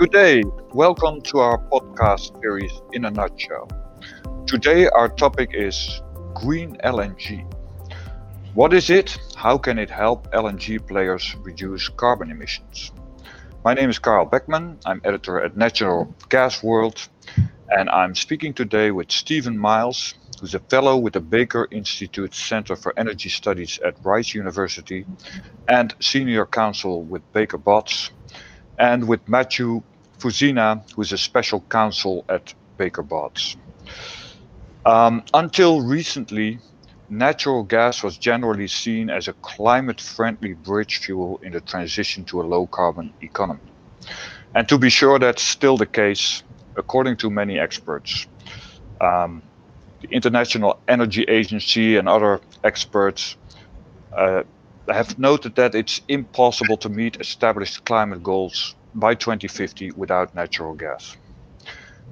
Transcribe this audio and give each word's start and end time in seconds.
Good 0.00 0.12
day. 0.12 0.42
Welcome 0.72 1.20
to 1.28 1.40
our 1.40 1.58
podcast 1.58 2.40
series 2.40 2.72
in 2.94 3.04
a 3.04 3.10
nutshell. 3.10 3.68
Today, 4.46 4.88
our 4.88 5.10
topic 5.10 5.50
is 5.52 6.00
green 6.32 6.78
LNG. 6.82 7.44
What 8.54 8.72
is 8.72 8.88
it? 8.88 9.18
How 9.36 9.58
can 9.58 9.78
it 9.78 9.90
help 9.90 10.32
LNG 10.32 10.88
players 10.88 11.36
reduce 11.42 11.90
carbon 11.90 12.30
emissions? 12.30 12.92
My 13.62 13.74
name 13.74 13.90
is 13.90 13.98
Carl 13.98 14.24
Beckman. 14.24 14.78
I'm 14.86 15.02
editor 15.04 15.38
at 15.38 15.58
Natural 15.58 16.14
Gas 16.30 16.62
World, 16.62 17.06
and 17.68 17.90
I'm 17.90 18.14
speaking 18.14 18.54
today 18.54 18.92
with 18.92 19.10
Stephen 19.10 19.58
Miles, 19.58 20.14
who's 20.40 20.54
a 20.54 20.60
fellow 20.60 20.96
with 20.96 21.12
the 21.12 21.20
Baker 21.20 21.68
Institute 21.70 22.32
Center 22.32 22.74
for 22.74 22.98
Energy 22.98 23.28
Studies 23.28 23.78
at 23.84 24.02
Rice 24.02 24.32
University 24.32 25.04
and 25.68 25.94
senior 26.00 26.46
counsel 26.46 27.02
with 27.02 27.20
Baker 27.34 27.58
Botts, 27.58 28.10
and 28.78 29.06
with 29.06 29.28
Matthew 29.28 29.82
Fuzina, 30.20 30.82
who 30.94 31.02
is 31.02 31.12
a 31.12 31.18
special 31.18 31.60
counsel 31.68 32.24
at 32.28 32.54
Baker 32.76 33.02
Botts. 33.02 33.56
Um, 34.84 35.22
until 35.34 35.80
recently, 35.82 36.58
natural 37.08 37.62
gas 37.64 38.02
was 38.02 38.16
generally 38.16 38.68
seen 38.68 39.10
as 39.10 39.28
a 39.28 39.32
climate 39.34 40.00
friendly 40.00 40.54
bridge 40.54 40.98
fuel 40.98 41.40
in 41.42 41.52
the 41.52 41.60
transition 41.60 42.24
to 42.26 42.40
a 42.40 42.44
low 42.44 42.66
carbon 42.66 43.12
economy. 43.20 43.60
And 44.54 44.68
to 44.68 44.78
be 44.78 44.90
sure, 44.90 45.18
that's 45.18 45.42
still 45.42 45.76
the 45.76 45.86
case, 45.86 46.42
according 46.76 47.16
to 47.18 47.30
many 47.30 47.58
experts. 47.58 48.26
Um, 49.00 49.42
the 50.00 50.08
International 50.08 50.80
Energy 50.88 51.24
Agency 51.24 51.96
and 51.96 52.08
other 52.08 52.40
experts 52.64 53.36
uh, 54.16 54.42
have 54.88 55.18
noted 55.18 55.54
that 55.56 55.74
it's 55.74 56.00
impossible 56.08 56.76
to 56.78 56.88
meet 56.88 57.20
established 57.20 57.84
climate 57.84 58.22
goals 58.22 58.74
by 58.94 59.14
2050 59.14 59.92
without 59.92 60.34
natural 60.34 60.74
gas. 60.74 61.16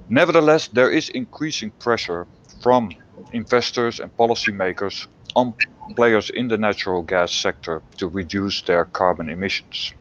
Nevertheless, 0.09 0.67
there 0.69 0.89
is 0.89 1.09
increasing 1.09 1.71
pressure 1.71 2.27
from 2.61 2.89
investors 3.31 3.99
and 3.99 4.15
policymakers 4.17 5.07
on 5.35 5.53
players 5.95 6.29
in 6.29 6.47
the 6.47 6.57
natural 6.57 7.01
gas 7.03 7.31
sector 7.31 7.81
to 7.97 8.07
reduce 8.07 8.61
their 8.63 8.85
carbon 8.85 9.29
emissions. 9.29 9.93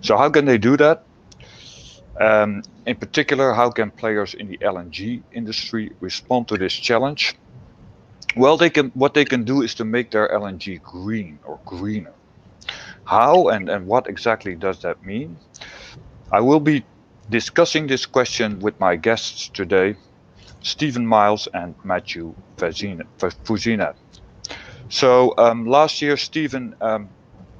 So, 0.00 0.16
how 0.16 0.30
can 0.30 0.44
they 0.44 0.58
do 0.58 0.76
that? 0.76 1.04
Um, 2.20 2.62
in 2.86 2.96
particular, 2.96 3.52
how 3.52 3.70
can 3.70 3.90
players 3.90 4.34
in 4.34 4.48
the 4.48 4.58
LNG 4.58 5.22
industry 5.32 5.92
respond 6.00 6.48
to 6.48 6.56
this 6.56 6.72
challenge? 6.72 7.34
Well, 8.36 8.56
they 8.56 8.70
can. 8.70 8.90
What 8.94 9.14
they 9.14 9.24
can 9.24 9.44
do 9.44 9.62
is 9.62 9.74
to 9.76 9.84
make 9.84 10.10
their 10.10 10.28
LNG 10.28 10.82
green 10.82 11.38
or 11.44 11.58
greener. 11.64 12.12
How 13.06 13.48
and, 13.48 13.68
and 13.68 13.86
what 13.86 14.08
exactly 14.08 14.56
does 14.56 14.82
that 14.82 15.04
mean? 15.04 15.38
I 16.32 16.40
will 16.40 16.60
be 16.60 16.84
discussing 17.30 17.86
this 17.86 18.04
question 18.04 18.58
with 18.58 18.78
my 18.80 18.96
guests 18.96 19.48
today, 19.48 19.96
Stephen 20.62 21.06
Miles 21.06 21.46
and 21.54 21.74
Matthew 21.84 22.34
Fuzina. 22.56 23.94
So 24.88 25.34
um, 25.38 25.66
last 25.66 26.02
year, 26.02 26.16
Stephen, 26.16 26.74
um, 26.80 27.08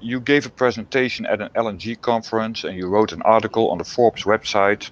you 0.01 0.21
gave 0.21 0.47
a 0.47 0.51
presentation 0.51 1.27
at 1.27 1.41
an 1.41 1.51
LNG 1.55 2.01
conference 2.01 2.65
and 2.65 2.77
you 2.77 2.89
wrote 2.89 3.13
an 3.13 3.23
article 3.23 3.71
on 3.71 3.79
the 3.79 3.85
Forbes 3.85 4.25
website, 4.25 4.91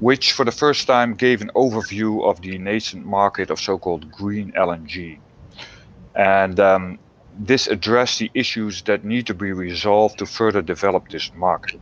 which 0.00 0.32
for 0.32 0.44
the 0.44 0.52
first 0.52 0.88
time 0.88 1.14
gave 1.14 1.40
an 1.40 1.50
overview 1.54 2.28
of 2.28 2.40
the 2.42 2.58
nascent 2.58 3.06
market 3.06 3.50
of 3.50 3.60
so-called 3.60 4.10
green 4.10 4.52
LNG. 4.52 5.18
And 6.16 6.58
um, 6.58 6.98
this 7.38 7.68
addressed 7.68 8.18
the 8.18 8.30
issues 8.34 8.82
that 8.82 9.04
need 9.04 9.26
to 9.26 9.34
be 9.34 9.52
resolved 9.52 10.18
to 10.18 10.26
further 10.26 10.60
develop 10.60 11.08
this 11.08 11.32
market. 11.34 11.80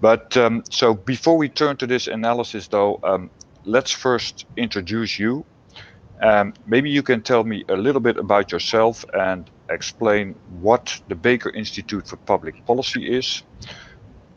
But 0.00 0.36
um, 0.36 0.62
so 0.70 0.94
before 0.94 1.38
we 1.38 1.48
turn 1.48 1.78
to 1.78 1.86
this 1.86 2.06
analysis, 2.06 2.68
though, 2.68 3.00
um, 3.02 3.30
let's 3.64 3.90
first 3.90 4.44
introduce 4.56 5.18
you. 5.18 5.44
Um, 6.22 6.54
maybe 6.66 6.90
you 6.90 7.02
can 7.02 7.22
tell 7.22 7.44
me 7.44 7.64
a 7.68 7.76
little 7.76 8.00
bit 8.00 8.16
about 8.16 8.52
yourself 8.52 9.04
and 9.12 9.50
explain 9.70 10.34
what 10.60 11.00
the 11.08 11.14
Baker 11.14 11.50
Institute 11.50 12.06
for 12.06 12.16
Public 12.16 12.64
Policy 12.66 13.16
is, 13.16 13.42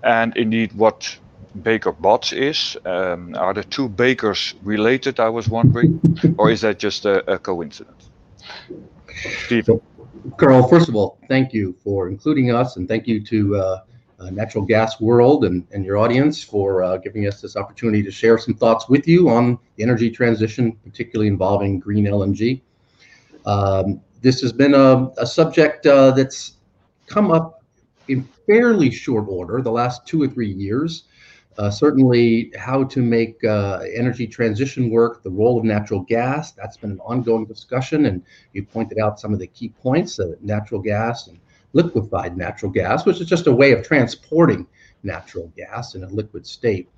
and 0.04 0.36
indeed 0.36 0.74
what 0.74 1.18
Baker 1.62 1.92
Botts 1.92 2.34
is. 2.34 2.78
Um, 2.86 3.36
are 3.36 3.54
the 3.54 3.64
two 3.64 3.90
Bakers 3.90 4.56
related? 4.64 5.20
I 5.20 5.30
was 5.30 5.48
wondering, 5.50 6.02
or 6.38 6.50
is 6.50 6.62
that 6.62 6.80
just 6.80 7.06
a, 7.06 7.34
a 7.34 7.40
coincidence? 7.40 8.10
Stephen. 9.46 9.82
Carl, 10.38 10.68
first 10.68 10.90
of 10.90 10.96
all, 10.96 11.20
thank 11.28 11.54
you 11.54 11.76
for 11.84 12.10
including 12.10 12.52
us, 12.52 12.76
and 12.76 12.88
thank 12.88 13.08
you 13.08 13.24
to 13.24 13.56
uh, 13.56 13.82
uh, 14.20 14.30
Natural 14.30 14.64
Gas 14.66 15.00
World 15.00 15.46
and, 15.46 15.66
and 15.72 15.86
your 15.86 15.98
audience 15.98 16.44
for 16.44 16.84
uh, 16.84 16.98
giving 16.98 17.28
us 17.28 17.42
this 17.42 17.56
opportunity 17.56 18.04
to 18.04 18.12
share 18.12 18.38
some 18.38 18.54
thoughts 18.54 18.90
with 18.90 19.08
you 19.08 19.30
on 19.30 19.58
the 19.76 19.84
energy 19.84 20.10
transition, 20.10 20.74
particularly 20.84 21.28
involving 21.28 21.80
green 21.80 22.06
LNG. 22.06 22.62
Um, 23.46 24.02
this 24.22 24.42
has 24.42 24.52
been 24.52 24.74
a, 24.74 25.10
a 25.18 25.26
subject 25.26 25.86
uh, 25.86 26.12
that's 26.12 26.58
come 27.08 27.32
up 27.32 27.64
in 28.10 28.28
fairly 28.46 28.92
short 28.92 29.26
order 29.28 29.62
the 29.62 29.72
last 29.72 30.06
two 30.06 30.22
or 30.22 30.28
three 30.28 30.52
years. 30.52 31.06
Uh, 31.58 31.70
certainly, 31.70 32.54
how 32.58 32.84
to 32.86 33.02
make 33.02 33.44
uh, 33.44 33.80
energy 33.94 34.26
transition 34.26 34.90
work, 34.90 35.24
the 35.24 35.30
role 35.30 35.58
of 35.58 35.66
natural 35.66 36.02
gas, 36.02 36.52
that's 36.52 36.78
been 36.78 36.92
an 36.92 37.00
ongoing 37.02 37.46
discussion. 37.46 38.06
And 38.06 38.24
you 38.54 38.64
pointed 38.64 38.98
out 39.00 39.20
some 39.20 39.34
of 39.34 39.40
the 39.40 39.48
key 39.48 39.70
points 39.70 40.16
that 40.18 40.42
natural 40.42 40.80
gas 40.80 41.28
and 41.28 41.38
liquefied 41.74 42.38
natural 42.38 42.72
gas, 42.72 43.06
which 43.06 43.20
is 43.20 43.28
just 43.28 43.48
a 43.48 43.52
way 43.52 43.72
of 43.72 43.86
transporting 43.86 44.66
natural 45.04 45.52
gas 45.58 45.96
in 45.96 46.04
a 46.04 46.08
liquid 46.08 46.46
state, 46.46 46.90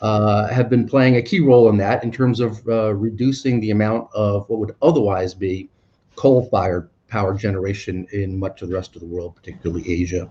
uh, 0.00 0.48
have 0.48 0.70
been 0.70 0.88
playing 0.88 1.16
a 1.16 1.22
key 1.22 1.40
role 1.40 1.68
in 1.68 1.76
that 1.76 2.02
in 2.02 2.10
terms 2.10 2.40
of 2.40 2.66
uh, 2.68 2.94
reducing 2.94 3.60
the 3.60 3.70
amount 3.70 4.08
of 4.14 4.48
what 4.48 4.58
would 4.60 4.74
otherwise 4.80 5.34
be 5.34 5.68
coal-fired 6.16 6.88
power 7.08 7.34
generation 7.34 8.06
in 8.12 8.38
much 8.38 8.62
of 8.62 8.68
the 8.68 8.74
rest 8.74 8.94
of 8.94 9.00
the 9.00 9.06
world, 9.06 9.36
particularly 9.36 9.86
Asia. 9.90 10.30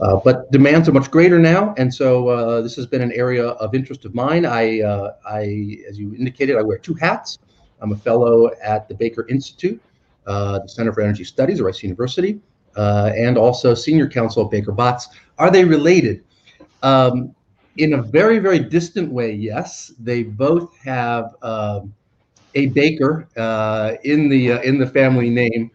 Uh, 0.00 0.18
but 0.24 0.50
demands 0.50 0.88
are 0.88 0.92
much 0.92 1.10
greater 1.10 1.38
now, 1.38 1.74
and 1.76 1.92
so 1.92 2.28
uh, 2.28 2.62
this 2.62 2.74
has 2.74 2.86
been 2.86 3.02
an 3.02 3.12
area 3.12 3.48
of 3.48 3.74
interest 3.74 4.04
of 4.06 4.14
mine. 4.14 4.46
I, 4.46 4.80
uh, 4.80 5.14
I, 5.26 5.78
as 5.88 5.98
you 5.98 6.14
indicated, 6.14 6.56
I 6.56 6.62
wear 6.62 6.78
two 6.78 6.94
hats. 6.94 7.38
I'm 7.82 7.92
a 7.92 7.96
fellow 7.96 8.50
at 8.62 8.88
the 8.88 8.94
Baker 8.94 9.26
Institute, 9.28 9.80
uh, 10.26 10.60
the 10.60 10.68
Center 10.68 10.92
for 10.92 11.02
Energy 11.02 11.24
Studies 11.24 11.60
at 11.60 11.66
Rice 11.66 11.82
University, 11.82 12.40
uh, 12.76 13.12
and 13.14 13.36
also 13.36 13.74
senior 13.74 14.08
counsel 14.08 14.44
at 14.46 14.50
Baker 14.50 14.72
Botts. 14.72 15.08
Are 15.38 15.50
they 15.50 15.64
related? 15.64 16.24
Um, 16.82 17.34
in 17.76 17.94
a 17.94 18.02
very, 18.02 18.38
very 18.38 18.58
distant 18.58 19.12
way, 19.12 19.32
yes. 19.32 19.92
They 19.98 20.22
both 20.22 20.76
have 20.78 21.34
um, 21.42 21.94
a 22.54 22.66
Baker 22.68 23.28
uh, 23.36 23.96
in 24.04 24.28
the 24.28 24.66
in 24.66 24.78
the 24.78 24.86
family 24.86 25.30
name. 25.30 25.70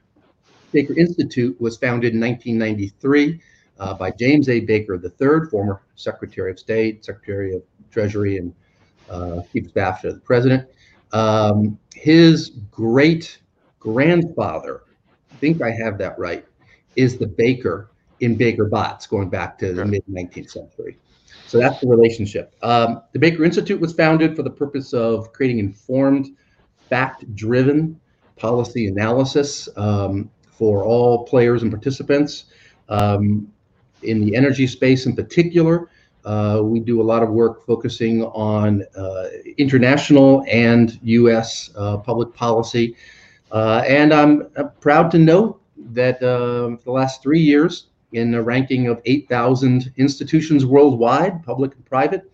Baker 0.72 0.98
Institute 0.98 1.60
was 1.62 1.78
founded 1.78 2.14
in 2.14 2.20
1993 2.20 3.40
uh, 3.80 3.94
by 3.94 4.12
James 4.12 4.50
A. 4.50 4.62
Baker 4.62 4.96
III, 4.96 5.50
former 5.50 5.82
Secretary 5.96 6.52
of 6.52 6.60
State, 6.60 7.06
Secretary 7.06 7.54
of 7.54 7.64
Treasury, 7.92 8.38
and 8.38 8.54
uh, 9.10 9.42
Chief 9.52 9.66
of 9.66 9.72
Staff 9.72 10.02
to 10.02 10.14
the 10.14 10.20
President. 10.20 10.68
Um, 11.12 11.78
his 11.94 12.52
great 12.72 13.40
grandfather, 13.80 14.82
I 15.32 15.36
think 15.36 15.62
I 15.62 15.72
have 15.72 15.98
that 16.00 16.18
right, 16.18 16.46
is 16.96 17.18
the 17.18 17.28
baker 17.28 17.92
in 18.20 18.36
Baker 18.36 18.66
Botts, 18.66 19.08
going 19.08 19.30
back 19.30 19.58
to 19.60 19.74
the 19.74 19.86
mid 19.86 20.04
19th 20.10 20.52
century. 20.52 20.98
So 21.48 21.60
that's 21.60 21.80
the 21.80 21.88
relationship. 21.88 22.56
Um, 22.64 23.02
the 23.12 23.20
Baker 23.20 23.44
Institute 23.44 23.80
was 23.80 23.94
founded 23.94 24.36
for 24.36 24.44
the 24.44 24.50
purpose 24.50 24.94
of 24.94 25.32
creating 25.32 25.60
informed, 25.60 26.36
fact 26.90 27.34
driven 27.36 28.00
policy 28.36 28.88
analysis 28.88 29.70
um, 29.78 30.30
for 30.52 30.84
all 30.84 31.26
players 31.26 31.62
and 31.62 31.72
participants. 31.72 32.46
Um, 32.90 33.52
in 34.06 34.20
the 34.20 34.36
energy 34.36 34.68
space 34.68 35.06
in 35.06 35.16
particular, 35.16 35.90
uh, 36.26 36.60
we 36.64 36.80
do 36.80 37.02
a 37.02 37.04
lot 37.04 37.22
of 37.22 37.30
work 37.30 37.66
focusing 37.66 38.24
on 38.24 38.84
uh, 38.98 39.28
international 39.58 40.44
and 40.50 41.00
US 41.04 41.70
uh, 41.76 41.98
public 41.98 42.34
policy. 42.34 42.96
Uh, 43.52 43.84
and 43.88 44.14
I'm 44.14 44.50
proud 44.80 45.12
to 45.12 45.20
note 45.20 45.62
that 45.94 46.22
uh, 46.24 46.76
the 46.84 46.92
last 46.92 47.22
three 47.22 47.40
years, 47.42 47.88
in 48.12 48.34
a 48.34 48.42
ranking 48.42 48.88
of 48.88 49.02
8,000 49.06 49.94
institutions 49.98 50.66
worldwide, 50.66 51.44
public 51.44 51.76
and 51.76 51.86
private, 51.86 52.32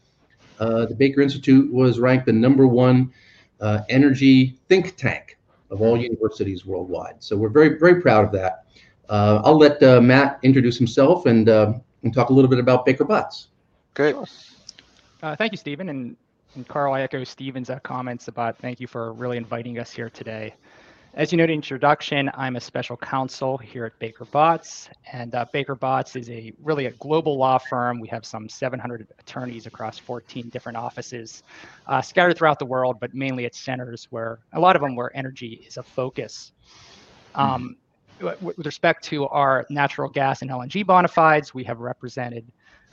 uh, 0.59 0.85
the 0.85 0.95
Baker 0.95 1.21
Institute 1.21 1.73
was 1.73 1.99
ranked 1.99 2.27
the 2.27 2.33
number 2.33 2.67
one 2.67 3.11
uh, 3.59 3.79
energy 3.89 4.55
think 4.69 4.95
tank 4.95 5.37
of 5.71 5.81
all 5.81 5.97
universities 5.97 6.65
worldwide. 6.65 7.15
So 7.19 7.35
we're 7.35 7.49
very, 7.49 7.79
very 7.79 8.01
proud 8.01 8.25
of 8.25 8.31
that. 8.33 8.65
Uh, 9.09 9.41
I'll 9.43 9.57
let 9.57 9.81
uh, 9.83 10.01
Matt 10.01 10.39
introduce 10.43 10.77
himself 10.77 11.25
and, 11.25 11.49
uh, 11.49 11.73
and 12.03 12.13
talk 12.13 12.29
a 12.29 12.33
little 12.33 12.49
bit 12.49 12.59
about 12.59 12.85
Baker 12.85 13.03
Botts. 13.05 13.47
Okay. 13.97 14.13
thank 15.37 15.51
you, 15.51 15.57
Stephen. 15.57 15.89
And, 15.89 16.15
and 16.55 16.67
Carl, 16.67 16.93
I 16.93 17.01
echo 17.01 17.23
Stephen's 17.23 17.69
comments 17.83 18.27
about 18.27 18.57
thank 18.57 18.79
you 18.79 18.87
for 18.87 19.13
really 19.13 19.37
inviting 19.37 19.79
us 19.79 19.91
here 19.91 20.09
today. 20.09 20.53
As 21.13 21.29
you 21.29 21.37
noted 21.37 21.51
in 21.51 21.57
introduction, 21.57 22.31
I'm 22.35 22.55
a 22.55 22.61
special 22.61 22.95
counsel 22.95 23.57
here 23.57 23.83
at 23.83 23.99
Baker 23.99 24.23
Botts, 24.23 24.87
and 25.11 25.35
uh, 25.35 25.45
Baker 25.51 25.75
Botts 25.75 26.15
is 26.15 26.29
a 26.29 26.53
really 26.63 26.85
a 26.85 26.91
global 26.91 27.37
law 27.37 27.57
firm. 27.57 27.99
We 27.99 28.07
have 28.07 28.25
some 28.25 28.47
700 28.47 29.05
attorneys 29.19 29.65
across 29.65 29.99
14 29.99 30.47
different 30.47 30.77
offices, 30.77 31.43
uh, 31.87 32.01
scattered 32.01 32.37
throughout 32.37 32.59
the 32.59 32.65
world, 32.65 33.01
but 33.01 33.13
mainly 33.13 33.43
at 33.43 33.55
centers 33.55 34.07
where 34.09 34.39
a 34.53 34.59
lot 34.59 34.77
of 34.77 34.81
them 34.81 34.95
where 34.95 35.11
energy 35.13 35.65
is 35.67 35.75
a 35.75 35.83
focus. 35.83 36.53
Um, 37.35 37.75
with 38.41 38.65
respect 38.65 39.03
to 39.05 39.27
our 39.27 39.65
natural 39.69 40.09
gas 40.09 40.41
and 40.41 40.51
LNG 40.51 40.85
bona 40.85 41.07
fides, 41.07 41.53
we 41.53 41.63
have 41.63 41.79
represented 41.79 42.45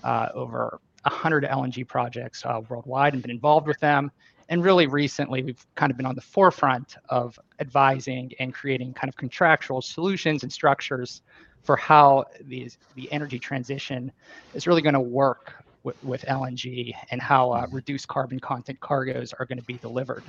uh, 0.04 0.28
over 0.34 0.80
100 1.02 1.44
LNG 1.44 1.86
projects 1.86 2.44
uh, 2.44 2.60
worldwide 2.69 3.12
and 3.14 3.22
been 3.22 3.30
involved 3.30 3.66
with 3.66 3.78
them. 3.80 4.10
And 4.48 4.64
really 4.64 4.86
recently, 4.86 5.42
we've 5.42 5.64
kind 5.75 5.90
of 5.90 5.96
been 5.96 6.06
on 6.06 6.14
the 6.14 6.22
forefront 6.22 6.96
of 7.10 7.38
advising 7.60 8.32
and 8.40 8.54
creating 8.54 8.94
kind 8.94 9.08
of 9.08 9.16
contractual 9.16 9.82
solutions 9.82 10.42
and 10.42 10.52
structures 10.52 11.22
for 11.62 11.76
how 11.76 12.25
these, 12.40 12.78
the 12.94 13.10
energy 13.12 13.38
transition 13.38 14.10
is 14.54 14.66
really 14.66 14.80
going 14.80 14.94
to 14.94 15.00
work 15.00 15.64
with, 15.82 16.02
with, 16.02 16.22
LNG 16.22 16.94
and 17.10 17.20
how 17.20 17.52
uh, 17.52 17.66
reduced 17.70 18.08
carbon 18.08 18.40
content 18.40 18.80
cargoes 18.80 19.34
are 19.34 19.44
going 19.44 19.58
to 19.58 19.64
be 19.64 19.75
delivered. 19.75 20.25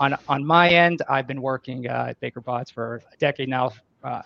On, 0.00 0.16
on 0.28 0.44
my 0.44 0.68
end, 0.68 1.02
I've 1.08 1.26
been 1.26 1.40
working 1.40 1.88
uh, 1.88 2.08
at 2.10 2.20
Baker 2.20 2.40
Botts 2.40 2.70
for 2.70 3.00
a 3.12 3.16
decade 3.16 3.48
now, 3.48 3.72
uh, 4.06 4.22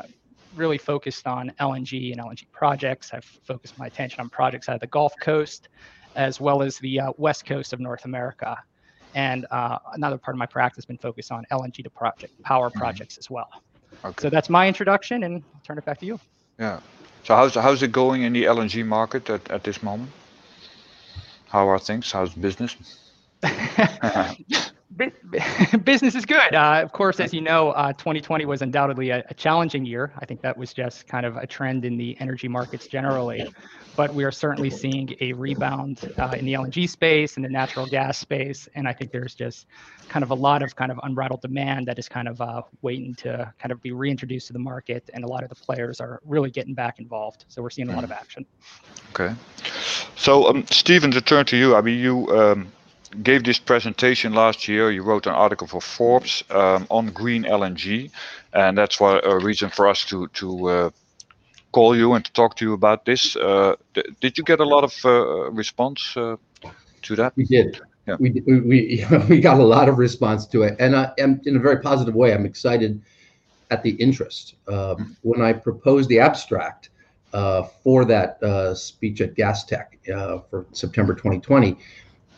really 0.54 0.78
focused 0.78 1.26
on 1.26 1.52
LNG 1.58 2.12
and 2.12 2.20
LNG 2.20 2.44
projects. 2.52 3.12
I've 3.14 3.24
focused 3.24 3.78
my 3.78 3.86
attention 3.86 4.20
on 4.20 4.28
projects 4.28 4.68
out 4.68 4.74
of 4.74 4.80
the 4.80 4.86
Gulf 4.88 5.14
Coast, 5.20 5.68
as 6.16 6.40
well 6.40 6.62
as 6.62 6.78
the 6.78 7.00
uh, 7.00 7.12
west 7.16 7.46
coast 7.46 7.72
of 7.72 7.80
North 7.80 8.04
America. 8.04 8.58
And 9.14 9.46
uh, 9.50 9.78
another 9.94 10.18
part 10.18 10.34
of 10.34 10.38
my 10.38 10.46
practice 10.46 10.76
has 10.76 10.84
been 10.84 10.98
focused 10.98 11.32
on 11.32 11.46
LNG 11.50 11.82
to 11.84 11.90
project 11.90 12.40
power 12.42 12.68
mm-hmm. 12.68 12.78
projects 12.78 13.16
as 13.16 13.30
well. 13.30 13.48
Okay. 14.04 14.22
So 14.22 14.30
that's 14.30 14.50
my 14.50 14.68
introduction, 14.68 15.24
and 15.24 15.42
I'll 15.54 15.60
turn 15.64 15.78
it 15.78 15.84
back 15.84 15.98
to 16.00 16.06
you. 16.06 16.20
Yeah. 16.58 16.80
So 17.24 17.34
how's 17.34 17.54
how's 17.54 17.82
it 17.82 17.92
going 17.92 18.22
in 18.22 18.32
the 18.32 18.44
LNG 18.44 18.84
market 18.84 19.28
at, 19.30 19.50
at 19.50 19.64
this 19.64 19.82
moment? 19.82 20.10
How 21.48 21.68
are 21.68 21.78
things? 21.78 22.12
How's 22.12 22.34
business? 22.34 22.76
business 25.84 26.14
is 26.14 26.26
good. 26.26 26.54
Uh, 26.54 26.80
of 26.82 26.92
course, 26.92 27.20
as 27.20 27.32
you 27.32 27.40
know, 27.40 27.70
uh, 27.70 27.92
2020 27.92 28.44
was 28.44 28.60
undoubtedly 28.60 29.10
a, 29.10 29.24
a, 29.28 29.34
challenging 29.34 29.86
year. 29.86 30.12
I 30.18 30.26
think 30.26 30.42
that 30.42 30.56
was 30.56 30.72
just 30.72 31.06
kind 31.06 31.24
of 31.24 31.36
a 31.36 31.46
trend 31.46 31.84
in 31.84 31.96
the 31.96 32.16
energy 32.20 32.48
markets 32.48 32.88
generally. 32.88 33.52
But 33.94 34.14
we 34.14 34.24
are 34.24 34.32
certainly 34.32 34.70
seeing 34.70 35.14
a 35.20 35.32
rebound 35.32 36.12
uh, 36.18 36.34
in 36.36 36.44
the 36.44 36.54
LNG 36.54 36.88
space 36.88 37.36
and 37.36 37.44
the 37.44 37.48
natural 37.48 37.86
gas 37.86 38.18
space. 38.18 38.68
And 38.74 38.88
I 38.88 38.92
think 38.92 39.12
there's 39.12 39.34
just 39.34 39.66
kind 40.08 40.22
of 40.22 40.30
a 40.30 40.34
lot 40.34 40.62
of 40.62 40.74
kind 40.74 40.90
of 40.90 40.98
unbridled 41.02 41.42
demand 41.42 41.86
that 41.86 41.98
is 41.98 42.08
kind 42.08 42.26
of 42.26 42.40
uh, 42.40 42.62
waiting 42.82 43.14
to 43.16 43.52
kind 43.58 43.70
of 43.70 43.80
be 43.82 43.92
reintroduced 43.92 44.48
to 44.48 44.52
the 44.52 44.58
market. 44.58 45.08
And 45.12 45.24
a 45.24 45.28
lot 45.28 45.42
of 45.44 45.50
the 45.50 45.54
players 45.54 46.00
are 46.00 46.20
really 46.24 46.50
getting 46.50 46.74
back 46.74 46.98
involved. 46.98 47.44
So 47.48 47.62
we're 47.62 47.70
seeing 47.70 47.90
a 47.90 47.94
lot 47.94 48.04
of 48.04 48.10
action. 48.10 48.44
Okay. 49.10 49.34
So, 50.16 50.48
um, 50.48 50.64
Stephen, 50.70 51.10
to 51.12 51.20
turn 51.20 51.46
to 51.46 51.56
you, 51.56 51.76
I 51.76 51.80
mean, 51.80 51.98
you. 51.98 52.28
Um, 52.36 52.72
gave 53.22 53.44
this 53.44 53.58
presentation 53.58 54.34
last 54.34 54.68
year. 54.68 54.90
You 54.90 55.02
wrote 55.02 55.26
an 55.26 55.34
article 55.34 55.66
for 55.66 55.80
Forbes 55.80 56.44
um, 56.50 56.86
on 56.90 57.10
green 57.10 57.44
LNG, 57.44 58.10
and 58.52 58.76
that's 58.76 59.00
why 59.00 59.20
a 59.22 59.38
reason 59.38 59.70
for 59.70 59.88
us 59.88 60.04
to 60.06 60.28
to 60.28 60.68
uh, 60.68 60.90
call 61.72 61.96
you 61.96 62.14
and 62.14 62.24
to 62.24 62.32
talk 62.32 62.56
to 62.56 62.64
you 62.64 62.72
about 62.72 63.04
this. 63.04 63.36
Uh, 63.36 63.76
did 64.20 64.38
you 64.38 64.44
get 64.44 64.60
a 64.60 64.64
lot 64.64 64.84
of 64.84 64.94
uh, 65.04 65.50
response 65.50 66.16
uh, 66.16 66.36
to 67.02 67.16
that? 67.16 67.32
We 67.36 67.44
did. 67.44 67.80
Yeah. 68.06 68.16
We, 68.18 68.42
we, 68.46 69.06
we 69.28 69.40
got 69.40 69.60
a 69.60 69.64
lot 69.64 69.88
of 69.88 69.98
response 69.98 70.46
to 70.46 70.62
it, 70.62 70.76
and, 70.78 70.96
I, 70.96 71.12
and 71.18 71.46
in 71.46 71.56
a 71.56 71.60
very 71.60 71.80
positive 71.80 72.14
way. 72.14 72.32
I'm 72.32 72.46
excited 72.46 73.00
at 73.70 73.82
the 73.82 73.90
interest. 73.90 74.54
Um, 74.66 75.16
when 75.22 75.42
I 75.42 75.52
proposed 75.52 76.08
the 76.08 76.18
abstract 76.18 76.90
uh, 77.32 77.62
for 77.84 78.04
that 78.06 78.42
uh, 78.42 78.74
speech 78.74 79.20
at 79.20 79.36
Gastech 79.36 79.86
for 80.50 80.66
September 80.72 81.14
2020 81.14 81.76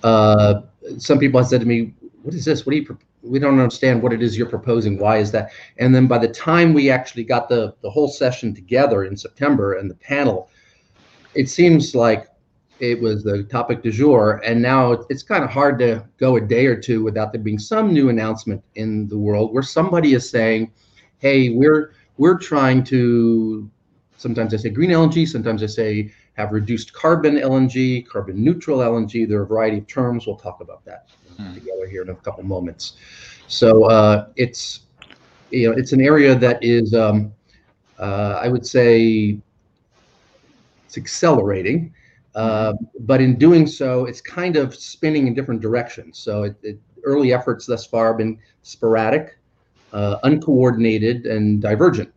uh, 0.02 0.62
some 0.98 1.18
people 1.18 1.40
have 1.40 1.48
said 1.48 1.60
to 1.60 1.66
me, 1.66 1.94
"What 2.22 2.34
is 2.34 2.44
this? 2.44 2.66
What 2.66 2.72
do 2.72 2.78
you? 2.78 2.98
We 3.22 3.38
don't 3.38 3.58
understand 3.58 4.02
what 4.02 4.12
it 4.12 4.22
is 4.22 4.36
you're 4.36 4.48
proposing. 4.48 4.98
Why 4.98 5.18
is 5.18 5.30
that?" 5.32 5.50
And 5.78 5.94
then 5.94 6.06
by 6.06 6.18
the 6.18 6.28
time 6.28 6.74
we 6.74 6.90
actually 6.90 7.24
got 7.24 7.48
the 7.48 7.74
the 7.82 7.90
whole 7.90 8.08
session 8.08 8.54
together 8.54 9.04
in 9.04 9.16
September 9.16 9.74
and 9.74 9.90
the 9.90 9.94
panel, 9.94 10.48
it 11.34 11.48
seems 11.48 11.94
like 11.94 12.26
it 12.80 13.00
was 13.00 13.22
the 13.22 13.44
topic 13.44 13.82
du 13.82 13.92
jour. 13.92 14.42
And 14.44 14.60
now 14.60 14.92
it's 15.08 15.22
kind 15.22 15.44
of 15.44 15.50
hard 15.50 15.78
to 15.78 16.04
go 16.18 16.36
a 16.36 16.40
day 16.40 16.66
or 16.66 16.76
two 16.76 17.04
without 17.04 17.32
there 17.32 17.40
being 17.40 17.58
some 17.58 17.92
new 17.92 18.08
announcement 18.08 18.62
in 18.74 19.06
the 19.06 19.16
world 19.16 19.54
where 19.54 19.62
somebody 19.62 20.14
is 20.14 20.28
saying, 20.28 20.72
"Hey, 21.18 21.50
we're 21.50 21.92
we're 22.18 22.38
trying 22.38 22.82
to." 22.84 23.70
Sometimes 24.16 24.52
I 24.54 24.56
say 24.56 24.70
green 24.70 24.90
LNG. 24.90 25.26
Sometimes 25.26 25.62
I 25.62 25.66
say 25.66 26.12
have 26.34 26.52
reduced 26.52 26.92
carbon 26.92 27.36
LNG, 27.36 28.06
carbon 28.06 28.42
neutral 28.42 28.78
LNG. 28.78 29.28
There 29.28 29.40
are 29.40 29.42
a 29.42 29.46
variety 29.46 29.78
of 29.78 29.86
terms. 29.86 30.26
We'll 30.26 30.36
talk 30.36 30.60
about 30.60 30.84
that 30.84 31.08
hmm. 31.36 31.54
together 31.54 31.86
here 31.86 32.02
in 32.02 32.08
a 32.08 32.14
couple 32.14 32.42
moments. 32.42 32.94
So 33.48 33.84
uh, 33.84 34.28
it's 34.36 34.80
you 35.50 35.68
know 35.68 35.76
it's 35.76 35.92
an 35.92 36.00
area 36.00 36.34
that 36.34 36.62
is 36.62 36.94
um, 36.94 37.32
uh, 37.98 38.40
I 38.42 38.48
would 38.48 38.66
say 38.66 39.38
it's 40.86 40.96
accelerating, 40.96 41.94
uh, 42.34 42.74
but 43.00 43.20
in 43.20 43.36
doing 43.36 43.66
so, 43.66 44.06
it's 44.06 44.20
kind 44.20 44.56
of 44.56 44.74
spinning 44.74 45.26
in 45.26 45.34
different 45.34 45.60
directions. 45.60 46.18
So 46.18 46.44
it, 46.44 46.56
it, 46.62 46.78
early 47.04 47.32
efforts 47.32 47.66
thus 47.66 47.84
far 47.84 48.08
have 48.08 48.18
been 48.18 48.38
sporadic, 48.62 49.38
uh, 49.92 50.18
uncoordinated, 50.22 51.26
and 51.26 51.60
divergent. 51.60 52.12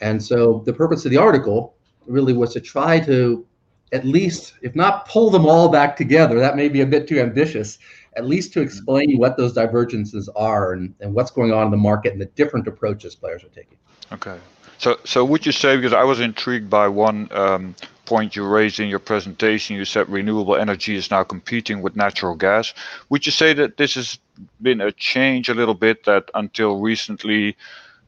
And 0.00 0.22
so 0.22 0.62
the 0.66 0.72
purpose 0.72 1.04
of 1.04 1.10
the 1.10 1.16
article 1.16 1.74
really 2.06 2.32
was 2.32 2.52
to 2.52 2.60
try 2.60 3.00
to 3.00 3.46
at 3.94 4.04
least, 4.04 4.54
if 4.60 4.74
not 4.74 5.08
pull 5.08 5.30
them 5.30 5.46
all 5.46 5.68
back 5.68 5.96
together, 5.96 6.38
that 6.40 6.56
may 6.56 6.68
be 6.68 6.80
a 6.80 6.86
bit 6.86 7.06
too 7.06 7.20
ambitious, 7.20 7.78
at 8.16 8.26
least 8.26 8.52
to 8.52 8.60
explain 8.60 9.18
what 9.18 9.36
those 9.36 9.52
divergences 9.52 10.28
are 10.34 10.72
and, 10.72 10.92
and 11.00 11.14
what's 11.14 11.30
going 11.30 11.52
on 11.52 11.64
in 11.66 11.70
the 11.70 11.76
market 11.76 12.12
and 12.12 12.20
the 12.20 12.26
different 12.26 12.66
approaches 12.66 13.14
players 13.14 13.44
are 13.44 13.48
taking. 13.48 13.78
Okay. 14.12 14.36
So, 14.78 14.98
so 15.04 15.24
would 15.24 15.46
you 15.46 15.52
say, 15.52 15.76
because 15.76 15.92
I 15.92 16.02
was 16.02 16.18
intrigued 16.18 16.68
by 16.68 16.88
one 16.88 17.28
um, 17.30 17.76
point 18.04 18.34
you 18.34 18.44
raised 18.44 18.80
in 18.80 18.88
your 18.88 18.98
presentation, 18.98 19.76
you 19.76 19.84
said 19.84 20.08
renewable 20.08 20.56
energy 20.56 20.96
is 20.96 21.10
now 21.12 21.22
competing 21.22 21.80
with 21.80 21.94
natural 21.94 22.34
gas. 22.34 22.74
Would 23.10 23.24
you 23.26 23.32
say 23.32 23.52
that 23.54 23.76
this 23.76 23.94
has 23.94 24.18
been 24.60 24.80
a 24.80 24.90
change 24.90 25.48
a 25.48 25.54
little 25.54 25.74
bit 25.74 26.04
that 26.04 26.30
until 26.34 26.80
recently 26.80 27.56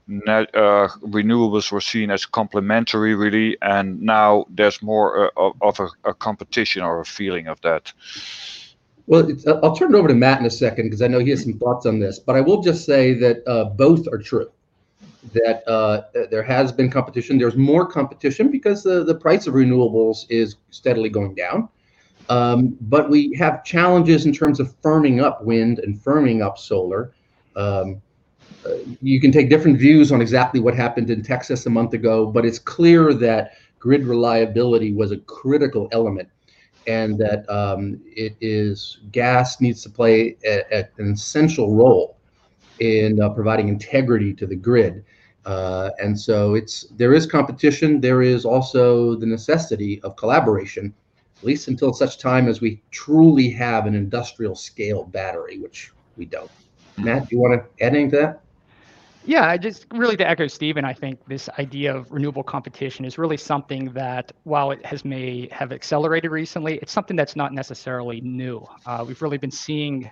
uh, 0.08 0.88
renewables 1.02 1.72
were 1.72 1.80
seen 1.80 2.10
as 2.10 2.26
complementary, 2.26 3.14
really, 3.14 3.56
and 3.62 4.00
now 4.00 4.46
there's 4.48 4.80
more 4.82 5.32
uh, 5.36 5.50
of 5.60 5.80
a, 5.80 5.88
a, 6.04 6.14
competition 6.14 6.82
or 6.82 7.00
a 7.00 7.04
feeling 7.04 7.48
of 7.48 7.60
that. 7.62 7.92
Well, 9.06 9.28
I'll 9.62 9.74
turn 9.74 9.94
it 9.94 9.98
over 9.98 10.08
to 10.08 10.14
Matt 10.14 10.40
in 10.40 10.46
a 10.46 10.50
second 10.50 10.86
because 10.86 11.02
I 11.02 11.08
know 11.08 11.18
he 11.18 11.30
has 11.30 11.42
some 11.42 11.54
thoughts 11.54 11.86
on 11.86 11.98
this, 11.98 12.18
but 12.18 12.36
I 12.36 12.40
will 12.40 12.62
just 12.62 12.84
say 12.84 13.14
that 13.14 13.46
uh, 13.46 13.64
both 13.64 14.06
are 14.08 14.18
true. 14.18 14.50
That 15.32 15.66
uh, 15.68 16.02
there 16.30 16.42
has 16.42 16.70
been 16.70 16.88
competition. 16.88 17.36
There's 17.38 17.56
more 17.56 17.84
competition 17.86 18.50
because 18.50 18.84
the, 18.84 19.02
the 19.02 19.14
price 19.14 19.48
of 19.48 19.54
renewables 19.54 20.26
is 20.28 20.56
steadily 20.70 21.08
going 21.08 21.34
down. 21.34 21.68
Um, 22.28 22.76
but 22.80 23.10
we 23.10 23.34
have 23.34 23.64
challenges 23.64 24.26
in 24.26 24.32
terms 24.32 24.60
of 24.60 24.80
firming 24.82 25.22
up 25.22 25.44
wind 25.44 25.80
and 25.80 25.98
firming 25.98 26.44
up 26.44 26.58
solar. 26.58 27.12
Um, 27.56 28.02
you 29.02 29.20
can 29.20 29.32
take 29.32 29.48
different 29.48 29.78
views 29.78 30.12
on 30.12 30.20
exactly 30.20 30.60
what 30.60 30.74
happened 30.74 31.10
in 31.10 31.22
Texas 31.22 31.66
a 31.66 31.70
month 31.70 31.92
ago, 31.94 32.26
but 32.26 32.44
it's 32.44 32.58
clear 32.58 33.12
that 33.14 33.52
grid 33.78 34.04
reliability 34.04 34.92
was 34.92 35.12
a 35.12 35.18
critical 35.18 35.88
element 35.92 36.28
and 36.86 37.18
that 37.18 37.48
um, 37.50 38.00
it 38.06 38.36
is 38.40 39.00
gas 39.10 39.60
needs 39.60 39.82
to 39.82 39.90
play 39.90 40.36
a, 40.44 40.62
a, 40.72 40.88
an 40.98 41.12
essential 41.12 41.74
role 41.74 42.16
in 42.78 43.20
uh, 43.20 43.28
providing 43.30 43.68
integrity 43.68 44.32
to 44.34 44.46
the 44.46 44.56
grid. 44.56 45.04
Uh, 45.44 45.90
and 46.02 46.18
so 46.18 46.54
it's 46.54 46.86
there 46.96 47.14
is 47.14 47.26
competition. 47.26 48.00
There 48.00 48.22
is 48.22 48.44
also 48.44 49.14
the 49.14 49.26
necessity 49.26 50.00
of 50.02 50.16
collaboration, 50.16 50.92
at 51.38 51.44
least 51.44 51.68
until 51.68 51.92
such 51.92 52.18
time 52.18 52.48
as 52.48 52.60
we 52.60 52.82
truly 52.90 53.50
have 53.50 53.86
an 53.86 53.94
industrial 53.94 54.56
scale 54.56 55.04
battery, 55.04 55.58
which 55.58 55.92
we 56.16 56.24
don't. 56.24 56.50
Matt, 56.98 57.28
do 57.28 57.36
you 57.36 57.40
want 57.40 57.54
to 57.54 57.84
add 57.84 57.94
anything 57.94 58.10
to 58.10 58.16
that? 58.16 58.40
Yeah, 59.26 59.56
just 59.56 59.86
really 59.92 60.16
to 60.18 60.28
echo 60.28 60.46
Stephen, 60.46 60.84
I 60.84 60.92
think 60.94 61.18
this 61.26 61.48
idea 61.58 61.94
of 61.96 62.12
renewable 62.12 62.44
competition 62.44 63.04
is 63.04 63.18
really 63.18 63.36
something 63.36 63.86
that, 63.92 64.30
while 64.44 64.70
it 64.70 64.84
has 64.86 65.04
may 65.04 65.48
have 65.50 65.72
accelerated 65.72 66.30
recently, 66.30 66.76
it's 66.76 66.92
something 66.92 67.16
that's 67.16 67.34
not 67.34 67.52
necessarily 67.52 68.20
new. 68.20 68.64
Uh, 68.86 69.04
we've 69.06 69.20
really 69.20 69.38
been 69.38 69.50
seeing, 69.50 70.08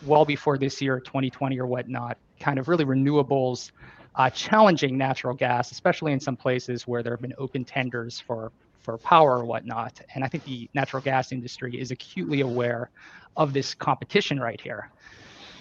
well 0.00 0.24
before 0.24 0.58
this 0.58 0.82
year, 0.82 0.98
2020 1.00 1.60
or 1.60 1.66
whatnot, 1.66 2.18
kind 2.40 2.58
of 2.58 2.68
really 2.68 2.84
renewables 2.84 3.70
uh, 4.16 4.30
challenging 4.30 4.98
natural 4.98 5.34
gas, 5.34 5.70
especially 5.70 6.12
in 6.12 6.18
some 6.18 6.36
places 6.36 6.88
where 6.88 7.04
there 7.04 7.12
have 7.12 7.22
been 7.22 7.34
open 7.38 7.64
tenders 7.64 8.20
for 8.20 8.52
for 8.82 8.98
power 8.98 9.38
or 9.38 9.44
whatnot. 9.44 10.00
And 10.14 10.24
I 10.24 10.28
think 10.28 10.44
the 10.44 10.68
natural 10.74 11.02
gas 11.02 11.32
industry 11.32 11.80
is 11.80 11.90
acutely 11.92 12.40
aware 12.40 12.90
of 13.36 13.52
this 13.52 13.74
competition 13.74 14.40
right 14.40 14.60
here. 14.60 14.90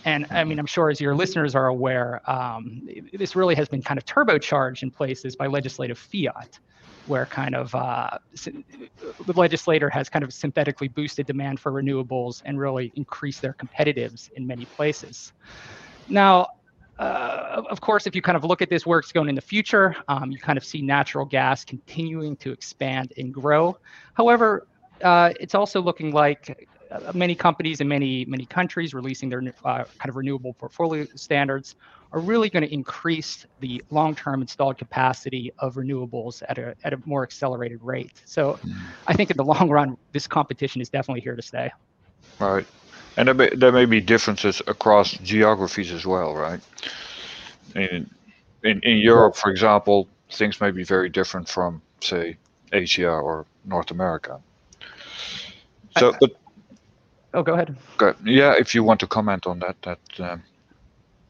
And 0.05 0.27
I 0.29 0.43
mean, 0.43 0.59
I'm 0.59 0.67
sure 0.67 0.89
as 0.91 1.01
your 1.01 1.15
listeners 1.15 1.55
are 1.55 1.67
aware, 1.67 2.21
um, 2.29 2.87
this 3.11 3.35
really 3.35 3.55
has 3.55 3.67
been 3.67 3.81
kind 3.81 3.97
of 3.97 4.05
turbocharged 4.05 4.83
in 4.83 4.91
places 4.91 5.35
by 5.35 5.47
legislative 5.47 5.97
fiat, 5.97 6.59
where 7.07 7.25
kind 7.25 7.55
of 7.55 7.73
uh, 7.73 8.19
the 8.35 9.33
legislator 9.35 9.89
has 9.89 10.07
kind 10.07 10.23
of 10.23 10.31
synthetically 10.31 10.87
boosted 10.87 11.25
demand 11.25 11.59
for 11.59 11.71
renewables 11.71 12.43
and 12.45 12.59
really 12.59 12.91
increased 12.95 13.41
their 13.41 13.53
competitives 13.53 14.31
in 14.33 14.45
many 14.45 14.65
places. 14.65 15.33
Now, 16.07 16.49
uh, 16.99 17.63
of 17.69 17.81
course, 17.81 18.05
if 18.05 18.15
you 18.15 18.21
kind 18.21 18.37
of 18.37 18.43
look 18.43 18.61
at 18.61 18.69
this 18.69 18.85
where 18.85 18.99
it's 18.99 19.11
going 19.11 19.27
in 19.27 19.35
the 19.35 19.41
future, 19.41 19.95
um, 20.07 20.31
you 20.31 20.37
kind 20.37 20.57
of 20.57 20.63
see 20.63 20.81
natural 20.83 21.25
gas 21.25 21.65
continuing 21.65 22.35
to 22.37 22.51
expand 22.51 23.11
and 23.17 23.33
grow. 23.33 23.77
However, 24.13 24.67
uh, 25.03 25.33
it's 25.39 25.55
also 25.55 25.81
looking 25.81 26.11
like 26.13 26.69
many 27.13 27.35
companies 27.35 27.81
in 27.81 27.87
many 27.87 28.25
many 28.25 28.45
countries 28.45 28.93
releasing 28.93 29.29
their 29.29 29.41
uh, 29.63 29.83
kind 29.97 30.09
of 30.09 30.15
renewable 30.15 30.53
portfolio 30.53 31.05
standards 31.15 31.75
are 32.11 32.19
really 32.19 32.49
going 32.49 32.63
to 32.63 32.73
increase 32.73 33.45
the 33.59 33.83
long-term 33.89 34.41
installed 34.41 34.77
capacity 34.77 35.51
of 35.59 35.75
renewables 35.75 36.43
at 36.47 36.57
a 36.57 36.75
at 36.83 36.93
a 36.93 37.01
more 37.05 37.23
accelerated 37.23 37.81
rate. 37.83 38.21
So. 38.25 38.59
I 39.07 39.13
think 39.13 39.31
in 39.31 39.37
the 39.37 39.43
long 39.43 39.69
run, 39.69 39.97
this 40.11 40.27
competition 40.27 40.81
is 40.81 40.89
definitely 40.89 41.21
here 41.21 41.35
to 41.35 41.41
stay. 41.41 41.71
Right. 42.39 42.65
And 43.17 43.27
there 43.27 43.35
may, 43.35 43.49
there 43.55 43.71
may 43.71 43.85
be 43.85 44.01
differences 44.01 44.61
across 44.67 45.13
geographies 45.19 45.91
as 45.91 46.05
well, 46.05 46.33
right? 46.33 46.59
In, 47.75 48.09
in, 48.63 48.79
in 48.81 48.97
Europe, 48.97 49.35
for 49.35 49.51
example, 49.51 50.07
things 50.31 50.59
may 50.59 50.71
be 50.71 50.83
very 50.83 51.09
different 51.09 51.47
from, 51.47 51.81
say, 52.01 52.35
Asia 52.73 53.09
or 53.09 53.45
North 53.63 53.91
America. 53.91 54.41
So, 55.97 56.13
but 56.19 56.35
oh, 57.35 57.43
go 57.43 57.53
ahead. 57.53 57.75
Okay. 58.01 58.17
Yeah, 58.23 58.53
if 58.57 58.73
you 58.73 58.83
want 58.83 58.99
to 59.01 59.07
comment 59.07 59.45
on 59.45 59.59
that, 59.59 59.75
that 59.83 59.99
um, 60.19 60.43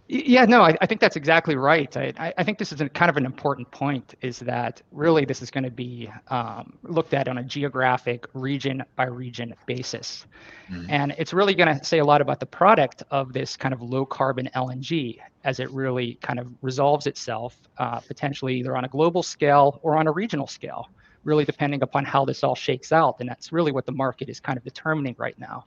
yeah, 0.07 0.45
no, 0.45 0.61
I, 0.61 0.77
I, 0.81 0.85
think 0.85 1.01
that's 1.01 1.15
exactly 1.15 1.55
right. 1.55 1.95
I, 1.97 2.31
I 2.37 2.43
think 2.43 2.59
this 2.59 2.71
is 2.71 2.79
a, 2.79 2.87
kind 2.87 3.09
of 3.09 3.17
an 3.17 3.25
important 3.25 3.71
point 3.71 4.13
is 4.21 4.37
that 4.39 4.83
really 4.91 5.25
this 5.25 5.41
is 5.41 5.49
going 5.49 5.63
to 5.63 5.71
be 5.71 6.11
um, 6.27 6.77
looked 6.83 7.15
at 7.15 7.27
on 7.27 7.39
a 7.39 7.43
geographic 7.43 8.27
region 8.35 8.83
by 8.95 9.05
region 9.05 9.55
basis. 9.65 10.27
Mm-hmm. 10.69 10.85
And 10.89 11.15
it's 11.17 11.33
really 11.33 11.55
going 11.55 11.75
to 11.75 11.83
say 11.83 11.99
a 11.99 12.05
lot 12.05 12.21
about 12.21 12.39
the 12.39 12.45
product 12.45 13.01
of 13.09 13.33
this 13.33 13.57
kind 13.57 13.73
of 13.73 13.81
low 13.81 14.05
carbon 14.05 14.47
LNG 14.55 15.17
as 15.43 15.59
it 15.59 15.71
really 15.71 16.19
kind 16.21 16.37
of 16.37 16.49
resolves 16.61 17.07
itself, 17.07 17.57
uh, 17.79 17.99
potentially 17.99 18.57
either 18.57 18.77
on 18.77 18.85
a 18.85 18.89
global 18.89 19.23
scale 19.23 19.79
or 19.81 19.97
on 19.97 20.05
a 20.05 20.11
regional 20.11 20.45
scale, 20.45 20.87
really 21.25 21.43
depending 21.43 21.83
upon 21.83 22.05
how 22.05 22.23
this 22.23 22.43
all 22.43 22.55
shakes 22.55 22.91
out. 22.91 23.17
And 23.19 23.27
that's 23.27 23.51
really 23.51 23.71
what 23.71 23.85
the 23.85 23.91
market 23.91 24.29
is 24.29 24.39
kind 24.39 24.57
of 24.57 24.63
determining 24.63 25.15
right 25.17 25.37
now. 25.37 25.65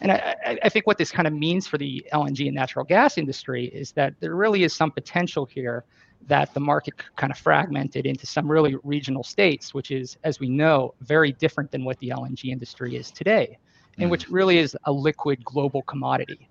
And 0.00 0.12
I, 0.12 0.58
I, 0.62 0.68
think 0.68 0.86
what 0.86 0.98
this 0.98 1.10
kind 1.10 1.26
of 1.26 1.32
means 1.32 1.66
for 1.66 1.78
the 1.78 2.04
LNG 2.12 2.46
and 2.46 2.54
natural 2.54 2.84
gas 2.84 3.16
industry 3.16 3.66
is 3.66 3.92
that 3.92 4.14
there 4.20 4.34
really 4.34 4.64
is 4.64 4.74
some 4.74 4.90
potential 4.90 5.46
here 5.46 5.84
that 6.26 6.52
the 6.52 6.60
market 6.60 6.94
kind 7.16 7.30
of 7.30 7.38
fragmented 7.38 8.06
into 8.06 8.26
some 8.26 8.50
really 8.50 8.76
regional 8.82 9.22
states, 9.22 9.72
which 9.72 9.90
is, 9.90 10.16
as 10.24 10.40
we 10.40 10.48
know, 10.48 10.94
very 11.00 11.32
different 11.32 11.70
than 11.70 11.84
what 11.84 11.98
the 12.00 12.08
LNG 12.08 12.50
industry 12.50 12.96
is 12.96 13.10
today, 13.10 13.58
and 13.98 14.10
which 14.10 14.28
mm. 14.28 14.34
really 14.34 14.58
is 14.58 14.76
a 14.84 14.92
liquid 14.92 15.44
global 15.44 15.82
commodity. 15.82 16.48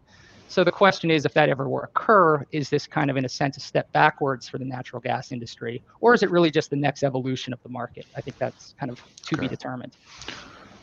So 0.47 0.63
the 0.63 0.71
question 0.71 1.09
is, 1.09 1.25
if 1.25 1.33
that 1.33 1.49
ever 1.49 1.67
were 1.67 1.81
to 1.81 1.87
occur, 1.87 2.45
is 2.51 2.69
this 2.69 2.85
kind 2.85 3.09
of, 3.09 3.17
in 3.17 3.25
a 3.25 3.29
sense, 3.29 3.57
a 3.57 3.59
step 3.59 3.91
backwards 3.91 4.47
for 4.47 4.57
the 4.57 4.65
natural 4.65 5.01
gas 5.01 5.31
industry, 5.31 5.81
or 5.99 6.13
is 6.13 6.21
it 6.21 6.29
really 6.29 6.51
just 6.51 6.69
the 6.69 6.75
next 6.75 7.03
evolution 7.03 7.53
of 7.53 7.63
the 7.63 7.69
market? 7.69 8.05
I 8.15 8.21
think 8.21 8.37
that's 8.37 8.75
kind 8.79 8.91
of 8.91 9.01
to 9.23 9.35
okay. 9.35 9.41
be 9.41 9.47
determined. 9.47 9.95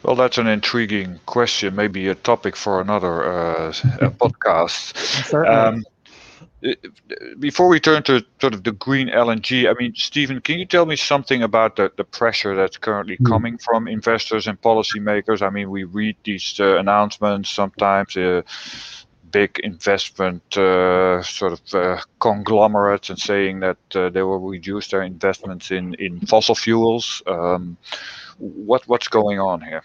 Well, 0.02 0.16
that's 0.16 0.38
an 0.38 0.46
intriguing 0.46 1.20
question. 1.26 1.76
Maybe 1.76 2.08
a 2.08 2.14
topic 2.14 2.56
for 2.56 2.80
another 2.80 3.24
uh, 3.24 3.72
podcast. 3.72 5.34
Um, 5.46 5.84
before 7.38 7.68
we 7.68 7.80
turn 7.80 8.02
to 8.02 8.24
sort 8.40 8.54
of 8.54 8.64
the 8.64 8.72
green 8.72 9.08
LNG, 9.08 9.68
I 9.68 9.74
mean, 9.80 9.94
Stephen, 9.94 10.40
can 10.40 10.58
you 10.58 10.66
tell 10.66 10.84
me 10.84 10.96
something 10.96 11.42
about 11.42 11.76
the, 11.76 11.90
the 11.96 12.04
pressure 12.04 12.54
that's 12.54 12.76
currently 12.76 13.16
mm. 13.16 13.26
coming 13.26 13.58
from 13.58 13.88
investors 13.88 14.46
and 14.46 14.60
policymakers? 14.60 15.42
I 15.42 15.50
mean, 15.50 15.70
we 15.70 15.84
read 15.84 16.16
these 16.24 16.58
uh, 16.60 16.76
announcements 16.76 17.50
sometimes. 17.50 18.16
Uh, 18.16 18.42
big 19.30 19.58
investment 19.60 20.56
uh, 20.56 21.22
sort 21.22 21.52
of 21.52 21.74
uh, 21.74 22.00
conglomerates 22.18 23.10
and 23.10 23.18
saying 23.18 23.60
that 23.60 23.78
uh, 23.94 24.08
they 24.10 24.22
will 24.22 24.38
reduce 24.38 24.88
their 24.88 25.02
investments 25.02 25.70
in, 25.70 25.94
in 25.94 26.20
fossil 26.26 26.54
fuels. 26.54 27.22
Um, 27.26 27.76
what 28.38 28.86
what's 28.88 29.08
going 29.08 29.38
on 29.38 29.60
here? 29.60 29.82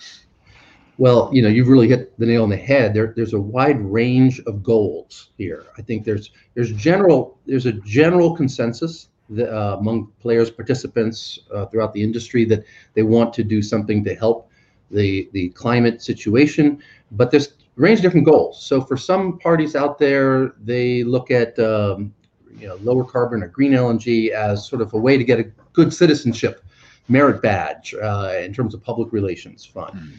Well, 0.98 1.30
you 1.34 1.42
know, 1.42 1.50
you've 1.50 1.68
really 1.68 1.90
hit 1.90 2.18
the 2.18 2.26
nail 2.26 2.44
on 2.44 2.50
the 2.50 2.58
head. 2.58 2.94
There, 2.94 3.14
there's 3.16 3.34
a 3.34 3.40
wide 3.40 3.82
range 3.82 4.40
of 4.48 4.64
goals 4.64 5.32
here. 5.38 5.66
I 5.78 5.82
think 5.82 6.06
there's 6.06 6.32
there's 6.54 6.72
general 6.72 7.38
there's 7.46 7.66
a 7.66 7.74
general 7.74 8.36
consensus 8.36 9.10
that, 9.30 9.54
uh, 9.54 9.78
among 9.78 10.12
players, 10.22 10.50
participants 10.50 11.40
uh, 11.54 11.66
throughout 11.66 11.94
the 11.94 12.02
industry 12.02 12.46
that 12.46 12.64
they 12.94 13.04
want 13.04 13.34
to 13.34 13.44
do 13.44 13.62
something 13.62 14.04
to 14.06 14.16
help 14.16 14.50
the 14.90 15.30
the 15.34 15.50
climate 15.50 16.02
situation. 16.02 16.82
But 17.12 17.30
there's 17.32 17.54
range 17.76 18.00
of 18.00 18.04
different 18.04 18.26
goals. 18.26 18.64
So 18.64 18.82
for 18.82 18.98
some 18.98 19.38
parties 19.40 19.76
out 19.76 19.98
there, 20.00 20.54
they 20.62 21.04
look 21.04 21.32
at 21.32 21.58
um, 21.60 22.14
you 22.58 22.68
know 22.68 22.76
lower 22.82 23.04
carbon 23.04 23.44
or 23.44 23.48
green 23.48 23.72
LNG 23.72 24.30
as 24.30 24.68
sort 24.68 24.82
of 24.82 24.94
a 24.94 24.98
way 24.98 25.18
to 25.18 25.24
get 25.24 25.40
a 25.40 25.44
good 25.74 25.94
citizenship 25.94 26.64
merit 27.08 27.42
badge 27.42 27.94
uh, 28.02 28.34
in 28.40 28.54
terms 28.54 28.74
of 28.74 28.84
public 28.84 29.12
relations 29.12 29.66
fund. 29.66 29.94
Mm. 29.94 30.12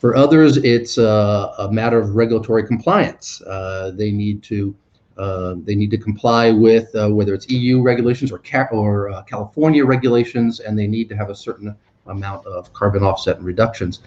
For 0.00 0.14
others, 0.16 0.58
it's 0.58 0.98
uh, 0.98 1.54
a 1.58 1.72
matter 1.72 1.98
of 1.98 2.14
regulatory 2.14 2.66
compliance. 2.66 3.40
Uh, 3.42 3.92
they 3.94 4.10
need 4.10 4.42
to 4.44 4.76
uh, 5.16 5.54
they 5.62 5.74
need 5.74 5.90
to 5.92 5.98
comply 5.98 6.50
with 6.50 6.94
uh, 6.96 7.08
whether 7.08 7.34
it's 7.34 7.48
EU 7.48 7.80
regulations 7.80 8.32
or 8.32 8.38
ca- 8.38 8.68
or 8.72 9.10
uh, 9.10 9.22
California 9.22 9.84
regulations, 9.84 10.60
and 10.60 10.78
they 10.78 10.88
need 10.88 11.08
to 11.08 11.16
have 11.16 11.30
a 11.30 11.34
certain 11.34 11.74
amount 12.06 12.44
of 12.46 12.72
carbon 12.72 13.02
offset 13.02 13.36
and 13.36 13.46
reductions. 13.46 14.00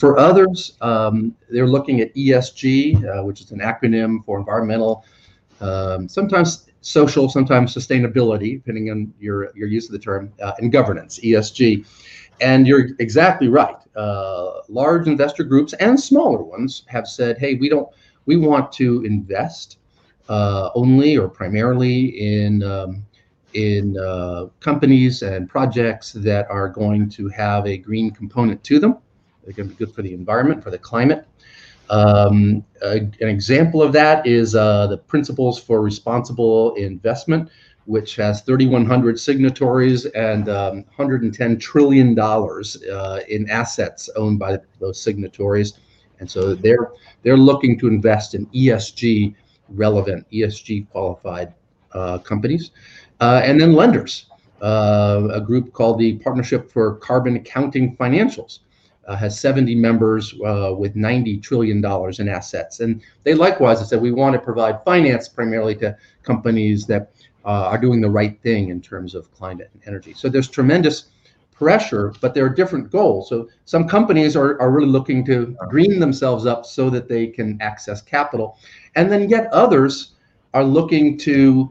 For 0.00 0.18
others, 0.18 0.78
um, 0.80 1.36
they're 1.50 1.66
looking 1.66 2.00
at 2.00 2.14
ESG, 2.14 3.22
which 3.26 3.42
is 3.42 3.50
an 3.50 3.58
acronym 3.58 4.24
for 4.24 4.38
environmental, 4.38 5.04
um, 5.60 6.08
sometimes 6.08 6.70
social, 6.80 7.28
sometimes 7.28 7.74
sustainability, 7.74 8.54
depending 8.54 8.90
on 8.90 9.12
your, 9.20 9.54
your 9.54 9.68
use 9.68 9.84
of 9.84 9.92
the 9.92 9.98
term, 9.98 10.32
uh, 10.40 10.52
and 10.56 10.72
governance, 10.72 11.20
ESG. 11.20 11.84
And 12.40 12.66
you're 12.66 12.88
exactly 12.98 13.48
right. 13.48 13.76
Uh, 13.94 14.62
large 14.70 15.06
investor 15.06 15.44
groups 15.44 15.74
and 15.74 16.00
smaller 16.00 16.42
ones 16.42 16.84
have 16.86 17.06
said, 17.06 17.36
hey, 17.36 17.56
we 17.56 17.68
don't, 17.68 17.90
we 18.24 18.38
want 18.38 18.72
to 18.72 19.04
invest 19.04 19.76
uh, 20.30 20.70
only 20.74 21.18
or 21.18 21.28
primarily 21.28 22.06
in 22.18 22.62
um, 22.62 23.04
in 23.52 23.98
uh, 23.98 24.46
companies 24.60 25.20
and 25.22 25.46
projects 25.48 26.12
that 26.12 26.48
are 26.48 26.68
going 26.68 27.10
to 27.10 27.28
have 27.28 27.66
a 27.66 27.76
green 27.76 28.10
component 28.12 28.62
to 28.64 28.78
them. 28.78 28.96
They're 29.44 29.54
going 29.54 29.68
to 29.68 29.74
be 29.74 29.84
good 29.84 29.94
for 29.94 30.02
the 30.02 30.14
environment, 30.14 30.62
for 30.62 30.70
the 30.70 30.78
climate, 30.78 31.26
um, 31.90 32.64
a, 32.82 32.98
an 32.98 33.28
example 33.28 33.82
of 33.82 33.92
that 33.92 34.24
is 34.26 34.54
uh, 34.54 34.86
the 34.86 34.96
Principles 34.96 35.60
for 35.60 35.82
Responsible 35.82 36.74
Investment, 36.76 37.50
which 37.86 38.14
has 38.16 38.42
3,100 38.42 39.18
signatories 39.18 40.06
and 40.06 40.48
um, 40.48 40.74
110 40.94 41.58
trillion 41.58 42.14
dollars 42.14 42.80
uh, 42.84 43.20
in 43.28 43.50
assets 43.50 44.08
owned 44.14 44.38
by 44.38 44.58
those 44.78 45.02
signatories, 45.02 45.80
and 46.20 46.30
so 46.30 46.54
they're 46.54 46.92
they're 47.22 47.36
looking 47.36 47.76
to 47.80 47.88
invest 47.88 48.36
in 48.36 48.46
ESG 48.46 49.34
relevant, 49.70 50.24
ESG 50.30 50.88
qualified 50.90 51.52
uh, 51.92 52.18
companies, 52.18 52.70
uh, 53.20 53.40
and 53.42 53.60
then 53.60 53.72
lenders, 53.72 54.26
uh, 54.62 55.26
a 55.32 55.40
group 55.40 55.72
called 55.72 55.98
the 55.98 56.18
Partnership 56.18 56.70
for 56.70 56.94
Carbon 56.96 57.34
Accounting 57.34 57.96
Financials 57.96 58.60
uh, 59.06 59.16
has 59.16 59.38
70 59.38 59.74
members 59.74 60.34
uh, 60.44 60.74
with 60.76 60.94
90 60.96 61.38
trillion 61.38 61.80
dollars 61.80 62.20
in 62.20 62.28
assets, 62.28 62.80
and 62.80 63.02
they 63.24 63.34
likewise 63.34 63.86
said 63.88 64.00
we 64.00 64.12
want 64.12 64.34
to 64.34 64.38
provide 64.38 64.84
finance 64.84 65.28
primarily 65.28 65.74
to 65.76 65.96
companies 66.22 66.86
that 66.86 67.10
uh, 67.44 67.66
are 67.66 67.78
doing 67.78 68.00
the 68.00 68.10
right 68.10 68.40
thing 68.42 68.68
in 68.68 68.80
terms 68.80 69.14
of 69.14 69.32
climate 69.34 69.70
and 69.72 69.82
energy. 69.86 70.12
So 70.14 70.28
there's 70.28 70.48
tremendous 70.48 71.06
pressure, 71.54 72.14
but 72.20 72.34
there 72.34 72.44
are 72.44 72.50
different 72.50 72.90
goals. 72.90 73.28
So 73.28 73.48
some 73.64 73.86
companies 73.86 74.36
are, 74.36 74.60
are 74.60 74.70
really 74.70 74.88
looking 74.88 75.24
to 75.26 75.56
green 75.68 75.98
themselves 76.00 76.46
up 76.46 76.64
so 76.64 76.88
that 76.90 77.08
they 77.08 77.26
can 77.26 77.60
access 77.60 78.02
capital, 78.02 78.58
and 78.94 79.10
then 79.10 79.28
yet 79.28 79.52
others 79.52 80.12
are 80.54 80.64
looking 80.64 81.16
to 81.18 81.70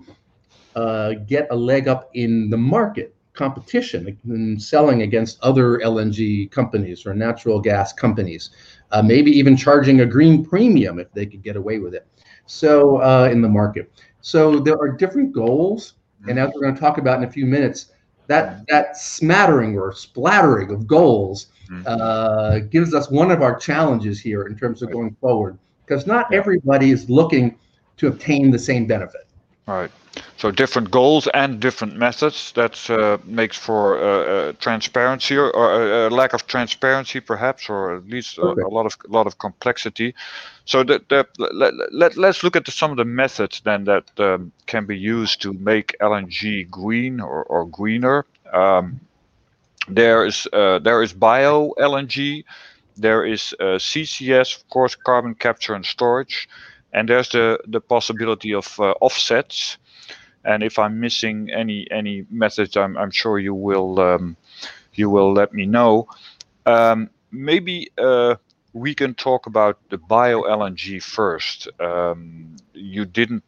uh, 0.75 1.13
get 1.27 1.47
a 1.51 1.55
leg 1.55 1.87
up 1.87 2.09
in 2.13 2.49
the 2.49 2.57
market 2.57 3.15
competition 3.39 4.19
and 4.25 4.61
selling 4.61 5.03
against 5.03 5.39
other 5.41 5.79
LNG 5.79 6.51
companies 6.51 7.05
or 7.05 7.13
natural 7.13 7.59
gas 7.61 7.93
companies, 7.93 8.51
uh, 8.91 9.01
maybe 9.01 9.31
even 9.31 9.55
charging 9.55 10.01
a 10.01 10.05
green 10.05 10.45
premium 10.45 10.99
if 10.99 11.09
they 11.13 11.25
could 11.25 11.41
get 11.41 11.55
away 11.55 11.79
with 11.79 11.95
it. 11.95 12.05
So 12.45 12.97
uh, 12.97 13.29
in 13.31 13.41
the 13.41 13.47
market, 13.47 13.91
so 14.19 14.59
there 14.59 14.77
are 14.77 14.91
different 14.91 15.31
goals, 15.31 15.93
and 16.27 16.37
as 16.37 16.51
we're 16.53 16.61
going 16.61 16.75
to 16.75 16.81
talk 16.81 16.97
about 16.97 17.17
in 17.19 17.23
a 17.29 17.31
few 17.31 17.45
minutes, 17.45 17.93
that 18.27 18.67
that 18.67 18.97
smattering 18.97 19.77
or 19.77 19.93
splattering 19.93 20.69
of 20.71 20.85
goals 20.85 21.47
mm-hmm. 21.71 21.83
uh, 21.87 22.59
gives 22.69 22.93
us 22.93 23.09
one 23.09 23.31
of 23.31 23.41
our 23.41 23.57
challenges 23.57 24.19
here 24.19 24.43
in 24.43 24.57
terms 24.57 24.81
of 24.81 24.91
going 24.91 25.15
forward, 25.21 25.57
because 25.85 26.05
not 26.05 26.33
everybody 26.33 26.91
is 26.91 27.09
looking 27.09 27.57
to 27.95 28.07
obtain 28.07 28.51
the 28.51 28.59
same 28.59 28.85
benefit. 28.85 29.28
Right. 29.69 29.91
So 30.37 30.49
different 30.49 30.89
goals 30.89 31.27
and 31.35 31.59
different 31.59 31.95
methods. 31.95 32.51
That 32.53 32.89
uh, 32.89 33.19
makes 33.23 33.55
for 33.55 34.01
uh, 34.01 34.03
uh, 34.03 34.53
transparency 34.53 35.37
or, 35.37 35.51
or 35.55 36.07
a 36.07 36.09
lack 36.09 36.33
of 36.33 36.47
transparency, 36.47 37.19
perhaps, 37.19 37.69
or 37.69 37.97
at 37.97 38.09
least 38.09 38.39
a, 38.39 38.41
a, 38.41 38.71
lot 38.71 38.87
of 38.87 38.97
a 39.07 39.11
lot 39.11 39.27
of 39.27 39.37
complexity. 39.37 40.15
So 40.65 40.83
that, 40.85 41.07
that 41.09 41.27
let, 41.37 41.73
let, 41.93 42.17
let's 42.17 42.43
look 42.43 42.55
at 42.55 42.65
the, 42.65 42.71
some 42.71 42.89
of 42.89 42.97
the 42.97 43.05
methods 43.05 43.61
then 43.63 43.83
that 43.83 44.05
um, 44.17 44.51
can 44.65 44.87
be 44.87 44.97
used 44.97 45.39
to 45.43 45.53
make 45.53 45.95
LNG 46.01 46.67
green 46.71 47.19
or, 47.19 47.43
or 47.43 47.67
greener. 47.67 48.25
Um, 48.51 48.99
there 49.87 50.25
is 50.25 50.47
uh, 50.51 50.79
there 50.79 51.03
is 51.03 51.13
bio 51.13 51.75
LNG. 51.77 52.43
There 52.97 53.23
is 53.23 53.53
uh, 53.59 53.77
CCS, 53.77 54.57
of 54.57 54.67
course, 54.69 54.95
carbon 54.95 55.35
capture 55.35 55.75
and 55.75 55.85
storage 55.85 56.49
and 56.93 57.09
there's 57.09 57.29
the 57.29 57.59
the 57.67 57.81
possibility 57.81 58.53
of 58.53 58.79
uh, 58.79 58.93
offsets. 59.01 59.77
And 60.45 60.63
if 60.63 60.79
i'm 60.79 60.99
missing 60.99 61.49
any 61.51 61.85
any 61.91 62.25
message 62.29 62.77
i'm, 62.77 62.97
I'm 62.97 63.11
sure 63.11 63.39
you 63.39 63.53
will 63.53 63.99
um, 63.99 64.37
you 64.93 65.09
will 65.09 65.33
let 65.33 65.53
me 65.53 65.65
know. 65.65 66.07
Um, 66.65 67.09
maybe 67.31 67.91
uh, 67.97 68.35
we 68.73 68.95
can 68.95 69.15
talk 69.15 69.47
about 69.47 69.77
the 69.89 69.97
bio 69.97 70.43
lng 70.43 71.01
first. 71.03 71.67
Um, 71.79 72.55
you 72.73 73.05
didn't 73.05 73.43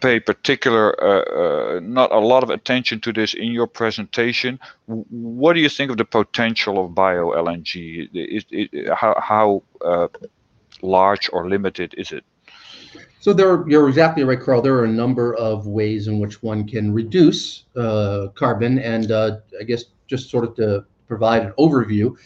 pay 0.00 0.20
particular 0.20 0.92
uh, 1.02 1.76
uh, 1.76 1.80
not 1.80 2.12
a 2.12 2.18
lot 2.18 2.42
of 2.42 2.50
attention 2.50 3.00
to 3.00 3.12
this 3.12 3.32
in 3.32 3.50
your 3.52 3.66
presentation. 3.66 4.58
What 4.86 5.54
do 5.54 5.60
you 5.60 5.70
think 5.70 5.90
of 5.90 5.96
the 5.96 6.04
potential 6.04 6.84
of 6.84 6.94
bio 6.94 7.30
lng 7.30 8.08
is, 8.12 8.44
is, 8.50 8.88
how, 8.94 9.18
how 9.20 9.62
uh, 9.82 10.08
large 10.82 11.30
or 11.32 11.48
limited 11.48 11.94
is 11.96 12.12
it? 12.12 12.24
So 13.20 13.34
there, 13.34 13.68
you're 13.68 13.88
exactly 13.88 14.24
right, 14.24 14.40
Carl. 14.40 14.62
There 14.62 14.76
are 14.76 14.84
a 14.84 14.88
number 14.88 15.34
of 15.34 15.66
ways 15.66 16.08
in 16.08 16.18
which 16.20 16.42
one 16.42 16.66
can 16.66 16.92
reduce 16.92 17.64
uh, 17.76 18.28
carbon, 18.34 18.78
and 18.78 19.12
uh, 19.12 19.38
I 19.60 19.64
guess 19.64 19.84
just 20.06 20.30
sort 20.30 20.44
of 20.44 20.56
to 20.56 20.86
provide 21.06 21.42
an 21.42 21.52
overview, 21.58 22.16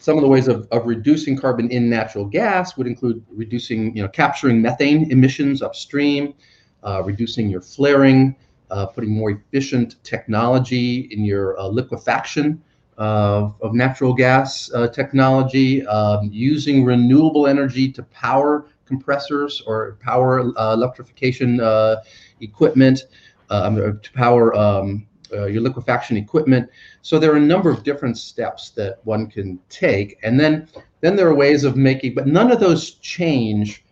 some 0.00 0.16
of 0.16 0.22
the 0.22 0.28
ways 0.28 0.48
of, 0.48 0.66
of 0.70 0.86
reducing 0.86 1.36
carbon 1.36 1.70
in 1.70 1.88
natural 1.88 2.24
gas 2.24 2.76
would 2.76 2.86
include 2.86 3.24
reducing, 3.30 3.94
you 3.94 4.02
know, 4.02 4.08
capturing 4.08 4.60
methane 4.60 5.10
emissions 5.12 5.62
upstream, 5.62 6.34
uh, 6.82 7.02
reducing 7.04 7.48
your 7.48 7.60
flaring, 7.60 8.34
uh, 8.70 8.86
putting 8.86 9.10
more 9.10 9.30
efficient 9.30 10.02
technology 10.02 11.08
in 11.12 11.24
your 11.24 11.58
uh, 11.60 11.66
liquefaction 11.66 12.62
of, 12.98 13.54
of 13.62 13.74
natural 13.74 14.12
gas 14.12 14.70
uh, 14.72 14.88
technology, 14.88 15.86
um, 15.86 16.28
using 16.32 16.84
renewable 16.84 17.46
energy 17.46 17.90
to 17.92 18.02
power 18.04 18.66
compressors 18.84 19.62
or 19.66 19.96
power 20.00 20.52
uh, 20.58 20.74
electrification 20.74 21.60
uh, 21.60 21.96
equipment, 22.40 23.04
um, 23.50 23.76
to 23.76 24.12
power 24.12 24.54
um, 24.56 25.06
uh, 25.32 25.46
your 25.46 25.62
liquefaction 25.62 26.16
equipment. 26.16 26.68
So 27.02 27.18
there 27.18 27.32
are 27.32 27.36
a 27.36 27.40
number 27.40 27.70
of 27.70 27.82
different 27.84 28.18
steps 28.18 28.70
that 28.70 28.98
one 29.04 29.28
can 29.28 29.58
take, 29.68 30.18
and 30.22 30.38
then 30.38 30.68
then 31.00 31.14
there 31.16 31.28
are 31.28 31.34
ways 31.34 31.64
of 31.64 31.76
making, 31.76 32.14
but 32.14 32.26
none 32.26 32.50
of 32.50 32.60
those 32.60 32.94
change 32.94 33.84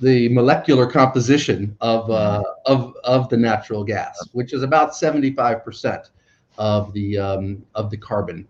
the 0.00 0.28
molecular 0.30 0.86
composition 0.86 1.76
of 1.80 2.10
uh, 2.10 2.42
of 2.66 2.94
of 3.04 3.28
the 3.28 3.36
natural 3.36 3.84
gas, 3.84 4.18
which 4.32 4.52
is 4.52 4.62
about 4.62 4.94
seventy 4.94 5.32
five 5.32 5.64
percent 5.64 6.10
of 6.58 6.92
the 6.92 7.18
um, 7.18 7.62
of 7.74 7.90
the 7.90 7.96
carbon 7.96 8.46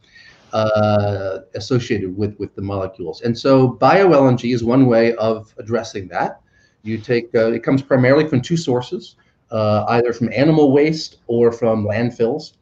uh, 0.52 1.40
associated 1.54 2.16
with 2.16 2.38
with 2.38 2.54
the 2.54 2.62
molecules. 2.62 3.22
And 3.22 3.36
so 3.36 3.68
bio 3.68 4.08
LNG 4.08 4.54
is 4.54 4.62
one 4.62 4.86
way 4.86 5.14
of 5.16 5.52
addressing 5.58 6.08
that. 6.08 6.40
You 6.82 6.98
take 6.98 7.34
uh, 7.34 7.52
it 7.52 7.62
comes 7.62 7.82
primarily 7.82 8.28
from 8.28 8.40
two 8.40 8.56
sources, 8.56 9.16
uh, 9.50 9.84
either 9.88 10.12
from 10.12 10.32
animal 10.32 10.72
waste 10.72 11.18
or 11.26 11.50
from 11.50 11.84
landfills. 11.84 12.52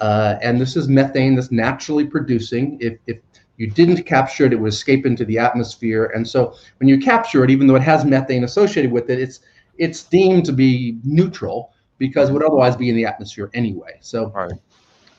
Uh, 0.00 0.36
and 0.42 0.60
this 0.60 0.76
is 0.76 0.88
methane 0.88 1.36
that's 1.36 1.52
naturally 1.52 2.04
producing. 2.04 2.78
If, 2.80 2.98
if 3.06 3.18
you 3.58 3.70
didn't 3.70 4.02
capture 4.02 4.44
it, 4.46 4.52
it 4.52 4.56
would 4.56 4.72
escape 4.72 5.06
into 5.06 5.24
the 5.24 5.38
atmosphere. 5.38 6.06
And 6.14 6.26
so 6.26 6.54
when 6.78 6.88
you 6.88 6.98
capture 6.98 7.44
it, 7.44 7.50
even 7.50 7.66
though 7.66 7.76
it 7.76 7.82
has 7.82 8.04
methane 8.04 8.44
associated 8.44 8.90
with 8.90 9.10
it, 9.10 9.20
it's 9.20 9.40
it's 9.76 10.04
deemed 10.04 10.44
to 10.46 10.52
be 10.52 10.98
neutral 11.04 11.72
because 11.98 12.28
it 12.28 12.32
would 12.32 12.44
otherwise 12.44 12.76
be 12.76 12.88
in 12.88 12.96
the 12.96 13.04
atmosphere 13.04 13.50
anyway. 13.54 13.98
So 14.00 14.30
right. 14.30 14.52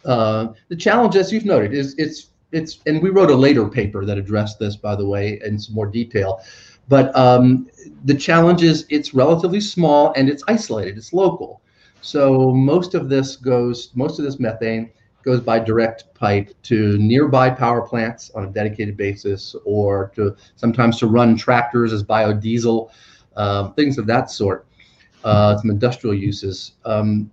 Uh, 0.06 0.54
the 0.70 0.76
challenge, 0.76 1.16
as 1.16 1.32
you've 1.32 1.46
noted, 1.46 1.74
is 1.74 1.96
it's 1.98 2.30
it's 2.52 2.80
and 2.86 3.02
we 3.02 3.10
wrote 3.10 3.32
a 3.32 3.36
later 3.36 3.68
paper 3.68 4.06
that 4.06 4.18
addressed 4.18 4.60
this, 4.60 4.76
by 4.76 4.96
the 4.96 5.06
way, 5.06 5.40
in 5.44 5.60
some 5.60 5.76
more 5.76 5.88
detail. 5.88 6.42
But 6.88 7.16
um, 7.16 7.68
the 8.04 8.14
challenge 8.14 8.62
is 8.62 8.86
it's 8.90 9.14
relatively 9.14 9.60
small 9.60 10.14
and 10.16 10.30
it's 10.30 10.44
isolated, 10.48 10.98
it's 10.98 11.14
local. 11.14 11.62
So 12.02 12.52
most 12.52 12.94
of 12.94 13.10
this 13.10 13.36
goes, 13.36 13.90
most 13.96 14.20
of 14.20 14.26
this 14.26 14.40
methane 14.40 14.92
goes 15.24 15.42
by 15.42 15.58
direct 15.58 16.14
pipe 16.14 16.54
to 16.62 16.98
nearby 17.00 17.50
power 17.50 17.82
plants 17.82 18.30
on 18.36 18.44
a 18.44 18.48
dedicated 18.48 18.96
basis, 18.96 19.56
or 19.66 20.12
to 20.16 20.36
sometimes 20.56 21.00
to 21.00 21.08
run 21.08 21.36
tractors 21.36 21.92
as 21.92 22.04
biodiesel, 22.04 22.92
uh, 23.36 23.72
things 23.72 23.98
of 23.98 24.06
that 24.06 24.30
sort. 24.30 24.68
Uh, 25.24 25.58
some 25.58 25.72
industrial 25.72 26.14
uses. 26.14 26.74
Um, 26.86 27.32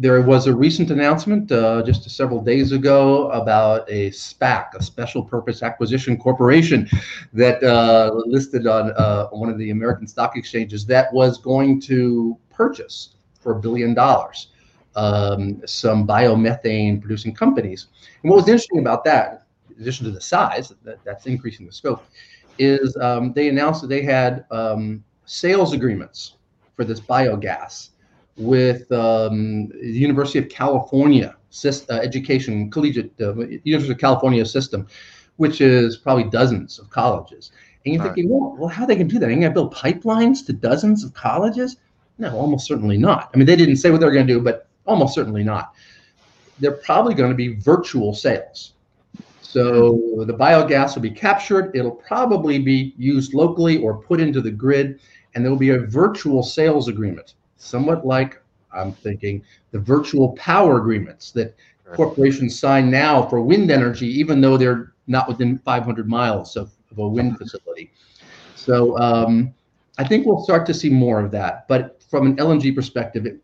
there 0.00 0.22
was 0.22 0.46
a 0.46 0.54
recent 0.54 0.90
announcement 0.90 1.52
uh, 1.52 1.82
just 1.82 2.08
several 2.08 2.40
days 2.40 2.72
ago 2.72 3.30
about 3.32 3.86
a 3.90 4.08
SPAC, 4.12 4.72
a 4.74 4.82
Special 4.82 5.22
Purpose 5.22 5.62
Acquisition 5.62 6.16
Corporation, 6.16 6.88
that 7.34 7.62
uh, 7.62 8.10
listed 8.24 8.66
on 8.66 8.92
uh, 8.92 9.26
one 9.26 9.50
of 9.50 9.58
the 9.58 9.70
American 9.70 10.06
stock 10.06 10.38
exchanges 10.38 10.86
that 10.86 11.12
was 11.12 11.36
going 11.36 11.78
to 11.82 12.34
purchase 12.48 13.16
for 13.40 13.52
a 13.52 13.60
billion 13.60 13.92
dollars 13.92 14.48
um, 14.96 15.60
some 15.66 16.06
biomethane 16.06 16.98
producing 16.98 17.34
companies. 17.34 17.88
And 18.22 18.30
what 18.30 18.36
was 18.36 18.48
interesting 18.48 18.78
about 18.78 19.04
that, 19.04 19.44
in 19.68 19.82
addition 19.82 20.06
to 20.06 20.12
the 20.12 20.20
size, 20.20 20.72
that, 20.82 20.98
that's 21.04 21.26
increasing 21.26 21.66
the 21.66 21.72
scope, 21.72 22.02
is 22.58 22.96
um, 22.96 23.34
they 23.34 23.50
announced 23.50 23.82
that 23.82 23.88
they 23.88 24.02
had 24.02 24.46
um, 24.50 25.04
sales 25.26 25.74
agreements 25.74 26.36
for 26.74 26.86
this 26.86 27.00
biogas 27.00 27.90
with 28.36 28.90
um, 28.92 29.68
the 29.68 29.92
University 29.92 30.38
of 30.38 30.48
California 30.48 31.36
uh, 31.64 31.94
education, 31.94 32.70
collegiate, 32.70 33.12
uh, 33.20 33.34
University 33.64 33.92
of 33.92 33.98
California 33.98 34.44
system, 34.44 34.86
which 35.36 35.60
is 35.60 35.96
probably 35.96 36.24
dozens 36.24 36.78
of 36.78 36.88
colleges. 36.90 37.52
And 37.84 37.94
you're 37.94 38.04
thinking, 38.04 38.28
well, 38.28 38.54
well, 38.58 38.68
how 38.68 38.84
they 38.84 38.96
can 38.96 39.08
do 39.08 39.18
that? 39.18 39.26
Are 39.26 39.28
they 39.28 39.34
going 39.34 39.42
to 39.42 39.50
build 39.50 39.74
pipelines 39.74 40.44
to 40.46 40.52
dozens 40.52 41.02
of 41.02 41.14
colleges? 41.14 41.78
No, 42.18 42.36
almost 42.36 42.66
certainly 42.66 42.98
not. 42.98 43.30
I 43.32 43.38
mean, 43.38 43.46
they 43.46 43.56
didn't 43.56 43.76
say 43.76 43.90
what 43.90 44.00
they're 44.00 44.12
going 44.12 44.26
to 44.26 44.34
do, 44.34 44.40
but 44.40 44.68
almost 44.86 45.14
certainly 45.14 45.42
not. 45.42 45.74
They're 46.58 46.72
probably 46.72 47.14
going 47.14 47.30
to 47.30 47.36
be 47.36 47.54
virtual 47.54 48.14
sales. 48.14 48.74
So 49.40 50.24
the 50.26 50.34
biogas 50.34 50.94
will 50.94 51.02
be 51.02 51.10
captured. 51.10 51.74
It'll 51.74 51.90
probably 51.90 52.58
be 52.58 52.94
used 52.96 53.34
locally 53.34 53.78
or 53.78 53.96
put 53.96 54.20
into 54.20 54.40
the 54.40 54.50
grid, 54.50 55.00
and 55.34 55.42
there 55.42 55.50
will 55.50 55.58
be 55.58 55.70
a 55.70 55.78
virtual 55.78 56.42
sales 56.42 56.86
agreement 56.86 57.34
somewhat 57.60 58.06
like 58.06 58.42
I'm 58.72 58.92
thinking 58.92 59.42
the 59.70 59.78
virtual 59.78 60.32
power 60.32 60.78
agreements 60.78 61.30
that 61.32 61.54
corporations 61.94 62.58
sign 62.58 62.90
now 62.90 63.26
for 63.26 63.40
wind 63.40 63.70
energy, 63.70 64.06
even 64.06 64.40
though 64.40 64.56
they're 64.56 64.92
not 65.06 65.28
within 65.28 65.58
500 65.58 66.08
miles 66.08 66.56
of, 66.56 66.70
of 66.90 66.98
a 66.98 67.08
wind 67.08 67.36
facility. 67.36 67.90
So 68.54 68.96
um, 68.98 69.52
I 69.98 70.04
think 70.04 70.26
we'll 70.26 70.42
start 70.42 70.66
to 70.66 70.74
see 70.74 70.88
more 70.88 71.20
of 71.20 71.30
that. 71.32 71.66
But 71.68 72.02
from 72.02 72.26
an 72.26 72.36
LNG 72.36 72.74
perspective, 72.74 73.26
it, 73.26 73.38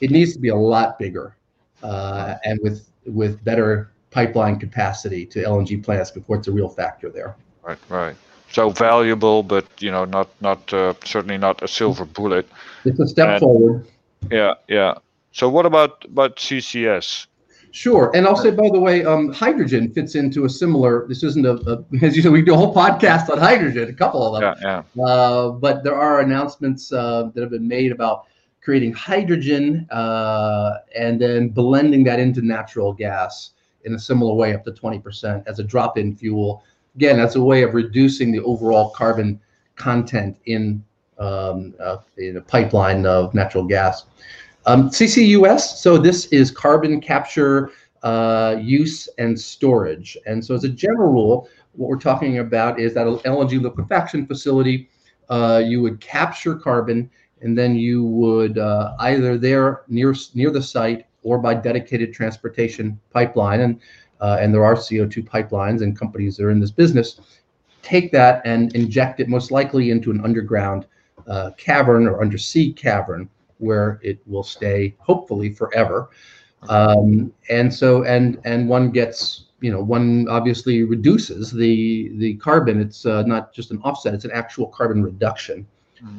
it 0.00 0.10
needs 0.10 0.32
to 0.32 0.40
be 0.40 0.48
a 0.48 0.56
lot 0.56 0.98
bigger 0.98 1.36
uh, 1.82 2.34
and 2.44 2.58
with 2.62 2.88
with 3.06 3.42
better 3.42 3.92
pipeline 4.10 4.58
capacity 4.58 5.26
to 5.26 5.42
LNG 5.42 5.82
plants 5.82 6.10
before 6.10 6.36
it's 6.36 6.48
a 6.48 6.52
real 6.52 6.68
factor 6.68 7.10
there. 7.10 7.36
Right, 7.62 7.78
right 7.88 8.16
so 8.52 8.70
valuable, 8.70 9.42
but 9.42 9.66
you 9.80 9.90
know, 9.90 10.04
not 10.04 10.28
not 10.40 10.72
uh, 10.72 10.94
certainly 11.04 11.38
not 11.38 11.62
a 11.62 11.68
silver 11.68 12.04
bullet. 12.04 12.46
It's 12.84 13.00
a 13.00 13.06
step 13.06 13.28
and, 13.28 13.40
forward. 13.40 13.86
Yeah, 14.30 14.54
yeah. 14.68 14.94
So 15.32 15.48
what 15.48 15.66
about 15.66 16.04
about 16.04 16.36
CCS? 16.36 17.26
Sure, 17.70 18.10
and 18.14 18.26
I'll 18.26 18.36
say 18.36 18.50
by 18.50 18.68
the 18.70 18.78
way, 18.78 19.02
um, 19.04 19.32
hydrogen 19.32 19.90
fits 19.92 20.14
into 20.14 20.44
a 20.44 20.50
similar. 20.50 21.06
This 21.08 21.22
isn't 21.22 21.46
a, 21.46 21.54
a, 21.70 21.84
as 22.04 22.16
you 22.16 22.22
know, 22.22 22.30
we 22.30 22.42
do 22.42 22.52
a 22.52 22.56
whole 22.56 22.74
podcast 22.74 23.30
on 23.30 23.38
hydrogen, 23.38 23.88
a 23.88 23.94
couple 23.94 24.22
of 24.22 24.40
them. 24.40 24.54
Yeah, 24.60 24.82
yeah. 24.94 25.02
Uh, 25.02 25.48
but 25.50 25.82
there 25.82 25.94
are 25.94 26.20
announcements 26.20 26.92
uh, 26.92 27.30
that 27.34 27.40
have 27.40 27.50
been 27.50 27.66
made 27.66 27.90
about 27.90 28.26
creating 28.60 28.92
hydrogen 28.92 29.88
uh, 29.90 30.78
and 30.94 31.20
then 31.20 31.48
blending 31.48 32.04
that 32.04 32.20
into 32.20 32.42
natural 32.42 32.92
gas 32.92 33.52
in 33.84 33.94
a 33.94 33.98
similar 33.98 34.34
way, 34.34 34.54
up 34.54 34.64
to 34.64 34.70
20% 34.70 35.42
as 35.48 35.58
a 35.58 35.64
drop-in 35.64 36.14
fuel 36.14 36.62
again, 36.96 37.18
that's 37.18 37.36
a 37.36 37.42
way 37.42 37.62
of 37.62 37.74
reducing 37.74 38.32
the 38.32 38.40
overall 38.40 38.90
carbon 38.90 39.40
content 39.76 40.36
in 40.46 40.84
um, 41.18 41.74
uh, 41.78 41.98
in 42.16 42.36
a 42.36 42.40
pipeline 42.40 43.06
of 43.06 43.32
natural 43.34 43.64
gas. 43.64 44.06
Um, 44.66 44.90
CCUS, 44.90 45.60
so 45.60 45.98
this 45.98 46.26
is 46.26 46.50
carbon 46.50 47.00
capture, 47.00 47.70
uh, 48.02 48.56
use, 48.60 49.08
and 49.18 49.38
storage. 49.38 50.16
And 50.26 50.44
so, 50.44 50.54
as 50.54 50.64
a 50.64 50.68
general 50.68 51.12
rule, 51.12 51.48
what 51.72 51.88
we're 51.88 51.98
talking 51.98 52.38
about 52.38 52.78
is 52.78 52.94
that 52.94 53.06
an 53.06 53.18
LNG 53.18 53.60
liquefaction 53.60 54.26
facility 54.26 54.88
uh, 55.28 55.62
you 55.64 55.80
would 55.80 56.00
capture 56.00 56.54
carbon 56.54 57.10
and 57.40 57.56
then 57.56 57.74
you 57.74 58.04
would 58.04 58.58
uh, 58.58 58.94
either 59.00 59.38
there 59.38 59.82
near 59.88 60.14
near 60.34 60.50
the 60.50 60.62
site 60.62 61.06
or 61.22 61.38
by 61.38 61.54
dedicated 61.54 62.12
transportation 62.12 62.98
pipeline 63.12 63.60
and 63.60 63.80
uh, 64.22 64.38
and 64.40 64.54
there 64.54 64.64
are 64.64 64.74
CO2 64.74 65.28
pipelines 65.28 65.82
and 65.82 65.98
companies 65.98 66.36
that 66.36 66.44
are 66.44 66.50
in 66.50 66.60
this 66.60 66.70
business 66.70 67.20
take 67.82 68.12
that 68.12 68.40
and 68.44 68.74
inject 68.74 69.20
it 69.20 69.28
most 69.28 69.50
likely 69.50 69.90
into 69.90 70.10
an 70.10 70.24
underground 70.24 70.86
uh, 71.26 71.50
cavern 71.56 72.06
or 72.06 72.22
undersea 72.22 72.72
cavern 72.72 73.28
where 73.58 74.00
it 74.02 74.18
will 74.26 74.42
stay 74.42 74.94
hopefully 74.98 75.52
forever. 75.52 76.10
Um, 76.68 77.32
and 77.50 77.72
so 77.72 78.04
and 78.04 78.40
and 78.44 78.68
one 78.68 78.90
gets 78.90 79.46
you 79.60 79.70
know 79.72 79.82
one 79.82 80.28
obviously 80.28 80.84
reduces 80.84 81.50
the 81.50 82.12
the 82.16 82.34
carbon. 82.36 82.80
It's 82.80 83.04
uh, 83.04 83.22
not 83.22 83.52
just 83.52 83.72
an 83.72 83.80
offset 83.82 84.14
it's 84.14 84.24
an 84.24 84.30
actual 84.32 84.68
carbon 84.68 85.02
reduction 85.02 85.66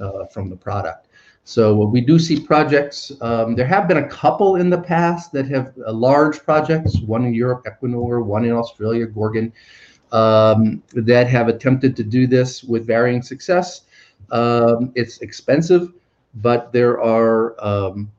uh, 0.02 0.26
from 0.26 0.50
the 0.50 0.56
product 0.56 1.08
so 1.46 1.76
we 1.76 2.00
do 2.00 2.18
see 2.20 2.40
projects. 2.40 3.12
Um, 3.20 3.56
there 3.56 3.68
have 3.68 3.88
been 3.88 3.98
a 3.98 4.08
couple 4.08 4.56
in 4.56 4.70
the 4.70 4.78
past 4.78 5.34
that 5.34 5.48
have 5.50 5.74
uh, 5.86 5.92
large 5.92 6.42
projects, 6.44 7.00
one 7.02 7.26
in 7.26 7.34
Europe, 7.34 7.66
Equinor, 7.66 8.24
one 8.24 8.46
in 8.46 8.54
Australia, 8.54 9.06
Gorgon, 9.06 9.52
um, 10.14 10.82
that 10.94 11.28
have 11.28 11.50
attempted 11.50 11.98
to 11.98 12.04
do 12.04 12.28
this 12.28 12.64
with 12.64 12.88
varying 12.88 13.22
success. 13.22 13.82
Um, 14.32 14.94
it's 14.96 15.20
expensive, 15.20 15.92
but 16.36 16.72
there 16.72 17.02
are 17.02 17.56
um, 17.64 18.10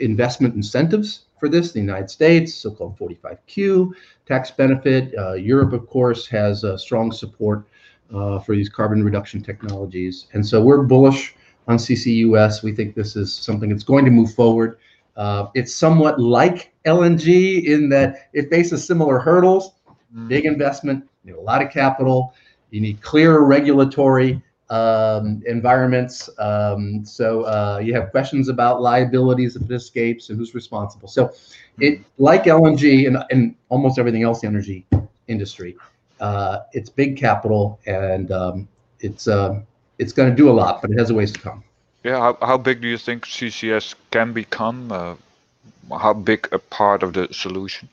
investment 0.00 0.56
incentives 0.56 1.26
for 1.38 1.48
this. 1.48 1.70
The 1.70 1.80
United 1.80 2.10
States, 2.10 2.52
so-called 2.54 2.98
45Q 2.98 3.92
tax 4.26 4.50
benefit. 4.50 5.14
Uh, 5.16 5.34
Europe, 5.34 5.72
of 5.72 5.88
course, 5.88 6.26
has 6.26 6.64
uh, 6.64 6.76
strong 6.76 7.12
support 7.12 7.64
uh, 8.12 8.40
for 8.40 8.56
these 8.56 8.68
carbon 8.68 9.04
reduction 9.04 9.40
technologies. 9.40 10.26
And 10.32 10.44
so 10.44 10.60
we're 10.60 10.82
bullish 10.82 11.36
on 11.68 11.76
CCUS. 11.76 12.62
We 12.62 12.72
think 12.72 12.94
this 12.94 13.16
is 13.16 13.32
something 13.32 13.70
that's 13.70 13.84
going 13.84 14.04
to 14.04 14.10
move 14.10 14.34
forward. 14.34 14.78
Uh, 15.16 15.46
it's 15.54 15.74
somewhat 15.74 16.20
like 16.20 16.72
LNG 16.86 17.64
in 17.64 17.88
that 17.90 18.30
it 18.32 18.48
faces 18.50 18.86
similar 18.86 19.18
hurdles, 19.18 19.72
mm. 20.14 20.28
big 20.28 20.46
investment, 20.46 21.04
you 21.24 21.32
know, 21.32 21.40
a 21.40 21.42
lot 21.42 21.62
of 21.62 21.70
capital. 21.70 22.34
You 22.70 22.80
need 22.80 23.02
clear 23.02 23.40
regulatory 23.40 24.42
um, 24.70 25.42
environments. 25.46 26.30
Um, 26.38 27.04
so 27.04 27.42
uh, 27.42 27.78
you 27.82 27.92
have 27.94 28.10
questions 28.10 28.48
about 28.48 28.80
liabilities 28.80 29.54
if 29.54 29.62
it 29.62 29.70
escapes 29.70 30.30
and 30.30 30.38
who's 30.38 30.54
responsible. 30.54 31.08
So 31.08 31.32
it, 31.78 32.00
like 32.16 32.44
LNG 32.44 33.06
and, 33.06 33.22
and 33.30 33.54
almost 33.68 33.98
everything 33.98 34.22
else 34.22 34.40
the 34.40 34.46
energy 34.46 34.86
industry, 35.28 35.76
uh, 36.20 36.60
it's 36.72 36.88
big 36.88 37.18
capital 37.18 37.78
and 37.84 38.32
um, 38.32 38.68
it's 39.00 39.28
uh, 39.28 39.60
it's 40.02 40.12
going 40.12 40.30
to 40.30 40.36
do 40.36 40.50
a 40.50 40.56
lot, 40.62 40.82
but 40.82 40.90
it 40.90 40.98
has 40.98 41.10
a 41.10 41.14
ways 41.14 41.32
to 41.32 41.40
come. 41.40 41.62
Yeah, 42.04 42.18
how, 42.18 42.36
how 42.42 42.58
big 42.58 42.80
do 42.82 42.88
you 42.88 42.98
think 42.98 43.26
CCS 43.26 43.94
can 44.10 44.32
become? 44.32 44.90
Uh, 44.90 45.14
how 45.98 46.12
big 46.12 46.48
a 46.52 46.58
part 46.58 47.02
of 47.02 47.12
the 47.12 47.28
solution? 47.30 47.88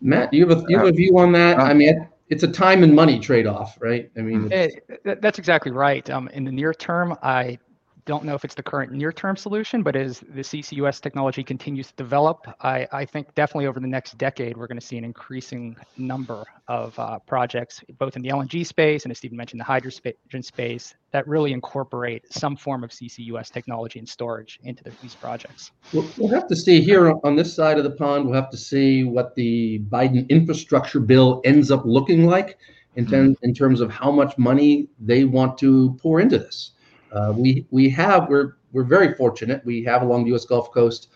Matt, 0.00 0.30
do 0.30 0.36
you 0.36 0.46
have 0.46 0.58
a, 0.58 0.64
you 0.68 0.78
have 0.78 0.86
a 0.86 0.92
view 0.92 1.18
on 1.18 1.32
that? 1.32 1.58
Uh, 1.58 1.64
I 1.64 1.74
mean, 1.74 2.06
it's 2.28 2.44
a 2.44 2.48
time 2.48 2.82
and 2.84 2.94
money 2.94 3.18
trade-off, 3.18 3.76
right? 3.80 4.10
I 4.16 4.20
mean, 4.20 4.50
it, 4.52 4.84
that's 5.20 5.38
exactly 5.38 5.72
right. 5.72 6.08
Um, 6.10 6.28
in 6.28 6.44
the 6.44 6.52
near 6.52 6.72
term, 6.72 7.16
I 7.22 7.58
don't 8.06 8.24
know 8.24 8.34
if 8.34 8.44
it's 8.44 8.54
the 8.54 8.62
current 8.62 8.92
near-term 8.92 9.36
solution, 9.36 9.82
but 9.82 9.96
as 9.96 10.20
the 10.20 10.40
CCUS 10.40 11.00
technology 11.00 11.42
continues 11.42 11.88
to 11.88 11.94
develop, 11.96 12.46
I, 12.60 12.86
I 12.92 13.04
think 13.04 13.34
definitely 13.34 13.66
over 13.66 13.80
the 13.80 13.86
next 13.86 14.16
decade, 14.16 14.56
we're 14.56 14.68
going 14.68 14.80
to 14.80 14.86
see 14.86 14.96
an 14.96 15.04
increasing 15.04 15.76
number 15.98 16.44
of 16.68 16.98
uh, 16.98 17.18
projects, 17.20 17.82
both 17.98 18.16
in 18.16 18.22
the 18.22 18.28
LNG 18.28 18.64
space 18.64 19.04
and 19.04 19.10
as 19.10 19.18
Stephen 19.18 19.36
mentioned, 19.36 19.60
the 19.60 19.64
hydrogen 19.64 20.42
space, 20.42 20.94
that 21.10 21.26
really 21.26 21.52
incorporate 21.52 22.32
some 22.32 22.56
form 22.56 22.84
of 22.84 22.90
CCUS 22.90 23.50
technology 23.50 23.98
and 23.98 24.08
storage 24.08 24.60
into 24.62 24.84
the, 24.84 24.92
these 25.02 25.14
projects. 25.14 25.72
We'll, 25.92 26.06
we'll 26.16 26.32
have 26.32 26.46
to 26.48 26.56
see 26.56 26.80
here 26.80 27.12
on 27.24 27.34
this 27.34 27.54
side 27.54 27.76
of 27.76 27.84
the 27.84 27.90
pond, 27.90 28.24
we'll 28.24 28.34
have 28.34 28.50
to 28.50 28.56
see 28.56 29.02
what 29.02 29.34
the 29.34 29.80
Biden 29.90 30.28
infrastructure 30.28 31.00
bill 31.00 31.40
ends 31.44 31.72
up 31.72 31.82
looking 31.84 32.26
like 32.26 32.58
in, 32.94 33.06
mm-hmm. 33.06 33.32
in 33.42 33.54
terms 33.54 33.80
of 33.80 33.90
how 33.90 34.12
much 34.12 34.38
money 34.38 34.88
they 35.00 35.24
want 35.24 35.58
to 35.58 35.98
pour 36.00 36.20
into 36.20 36.38
this. 36.38 36.72
Uh, 37.16 37.32
we 37.32 37.66
we 37.70 37.88
have 37.88 38.28
we're 38.28 38.56
we're 38.72 38.84
very 38.84 39.14
fortunate. 39.14 39.64
We 39.64 39.82
have 39.84 40.02
along 40.02 40.24
the 40.24 40.30
U.S. 40.30 40.44
Gulf 40.44 40.70
Coast 40.70 41.08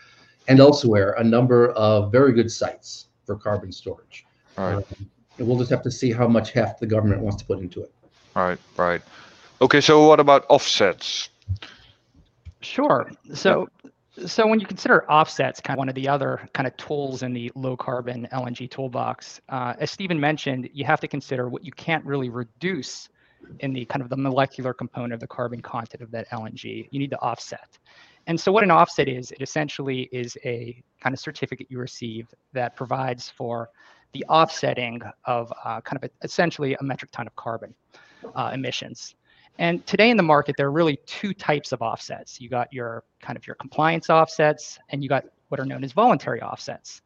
and 0.48 0.58
elsewhere 0.58 1.12
a 1.18 1.24
number 1.24 1.72
of 1.72 2.10
very 2.10 2.32
good 2.32 2.50
sites 2.50 3.08
for 3.26 3.36
carbon 3.36 3.70
storage. 3.70 4.24
Right. 4.56 4.76
Um, 4.76 4.84
and 5.38 5.46
we'll 5.46 5.58
just 5.58 5.70
have 5.70 5.82
to 5.82 5.90
see 5.90 6.10
how 6.10 6.26
much 6.26 6.52
heft 6.52 6.80
the 6.80 6.86
government 6.86 7.20
wants 7.20 7.36
to 7.42 7.44
put 7.44 7.58
into 7.58 7.82
it. 7.82 7.92
Right. 8.34 8.58
Right. 8.78 9.02
Okay. 9.60 9.82
So 9.82 10.06
what 10.06 10.20
about 10.20 10.46
offsets? 10.48 11.28
Sure. 12.62 13.10
So 13.34 13.68
so 14.26 14.46
when 14.46 14.58
you 14.58 14.66
consider 14.66 15.10
offsets, 15.10 15.60
kind 15.60 15.76
of 15.76 15.78
one 15.78 15.88
of 15.90 15.94
the 15.94 16.08
other 16.08 16.48
kind 16.54 16.66
of 16.66 16.74
tools 16.78 17.22
in 17.22 17.34
the 17.34 17.52
low 17.54 17.76
carbon 17.76 18.26
LNG 18.32 18.70
toolbox, 18.70 19.40
uh, 19.50 19.74
as 19.78 19.90
Stephen 19.90 20.18
mentioned, 20.18 20.70
you 20.72 20.84
have 20.86 21.00
to 21.00 21.08
consider 21.08 21.48
what 21.48 21.62
you 21.62 21.72
can't 21.72 22.04
really 22.06 22.30
reduce 22.30 23.10
in 23.60 23.72
the 23.72 23.84
kind 23.86 24.02
of 24.02 24.08
the 24.08 24.16
molecular 24.16 24.72
component 24.72 25.12
of 25.12 25.20
the 25.20 25.26
carbon 25.26 25.60
content 25.60 26.02
of 26.02 26.10
that 26.10 26.28
LNG. 26.30 26.88
You 26.90 26.98
need 26.98 27.10
to 27.10 27.20
offset. 27.20 27.78
And 28.26 28.38
so 28.38 28.52
what 28.52 28.62
an 28.62 28.70
offset 28.70 29.08
is, 29.08 29.32
it 29.32 29.42
essentially 29.42 30.08
is 30.12 30.36
a 30.44 30.82
kind 31.00 31.14
of 31.14 31.20
certificate 31.20 31.66
you 31.70 31.78
receive 31.78 32.28
that 32.52 32.76
provides 32.76 33.30
for 33.30 33.70
the 34.12 34.24
offsetting 34.28 35.00
of 35.24 35.52
uh, 35.64 35.80
kind 35.80 36.02
of 36.02 36.10
a, 36.10 36.24
essentially 36.24 36.74
a 36.74 36.82
metric 36.82 37.10
ton 37.12 37.26
of 37.26 37.34
carbon 37.36 37.74
uh, 38.34 38.50
emissions. 38.52 39.14
And 39.58 39.84
today 39.86 40.10
in 40.10 40.16
the 40.16 40.22
market, 40.22 40.56
there 40.56 40.66
are 40.66 40.72
really 40.72 40.98
two 41.06 41.34
types 41.34 41.72
of 41.72 41.82
offsets. 41.82 42.40
You 42.40 42.48
got 42.48 42.72
your 42.72 43.04
kind 43.20 43.36
of 43.36 43.46
your 43.46 43.56
compliance 43.56 44.08
offsets, 44.08 44.78
and 44.88 45.02
you 45.02 45.08
got 45.08 45.24
what 45.48 45.60
are 45.60 45.66
known 45.66 45.84
as 45.84 45.92
voluntary 45.92 46.40
offsets. 46.40 47.02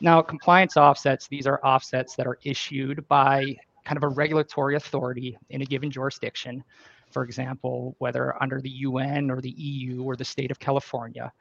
Now, 0.00 0.20
compliance 0.20 0.76
offsets, 0.76 1.28
these 1.28 1.46
are 1.46 1.64
offsets 1.64 2.14
that 2.16 2.26
are 2.26 2.38
issued 2.44 3.06
by 3.08 3.56
kind 3.84 3.96
of 3.96 4.02
a 4.02 4.08
regulatory 4.08 4.76
authority 4.76 5.36
in 5.50 5.62
a 5.62 5.64
given 5.64 5.90
jurisdiction, 5.90 6.64
for 7.10 7.24
example, 7.24 7.94
whether 7.98 8.40
under 8.42 8.60
the 8.60 8.70
UN 8.70 9.30
or 9.30 9.40
the 9.40 9.50
EU 9.50 10.02
or 10.02 10.16
the 10.16 10.24
state 10.24 10.50
of 10.50 10.58
California, 10.58 11.32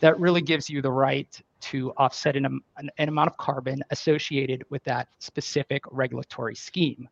that 0.00 0.18
really 0.18 0.42
gives 0.42 0.68
you 0.68 0.82
the 0.82 0.90
right 0.90 1.40
to 1.60 1.92
offset 1.92 2.36
an, 2.36 2.44
an, 2.44 2.90
an 2.98 3.08
amount 3.08 3.30
of 3.30 3.36
carbon 3.38 3.82
associated 3.90 4.62
with 4.68 4.84
that 4.84 5.08
specific 5.18 5.82
regulatory 5.90 6.54
scheme. 6.54 7.08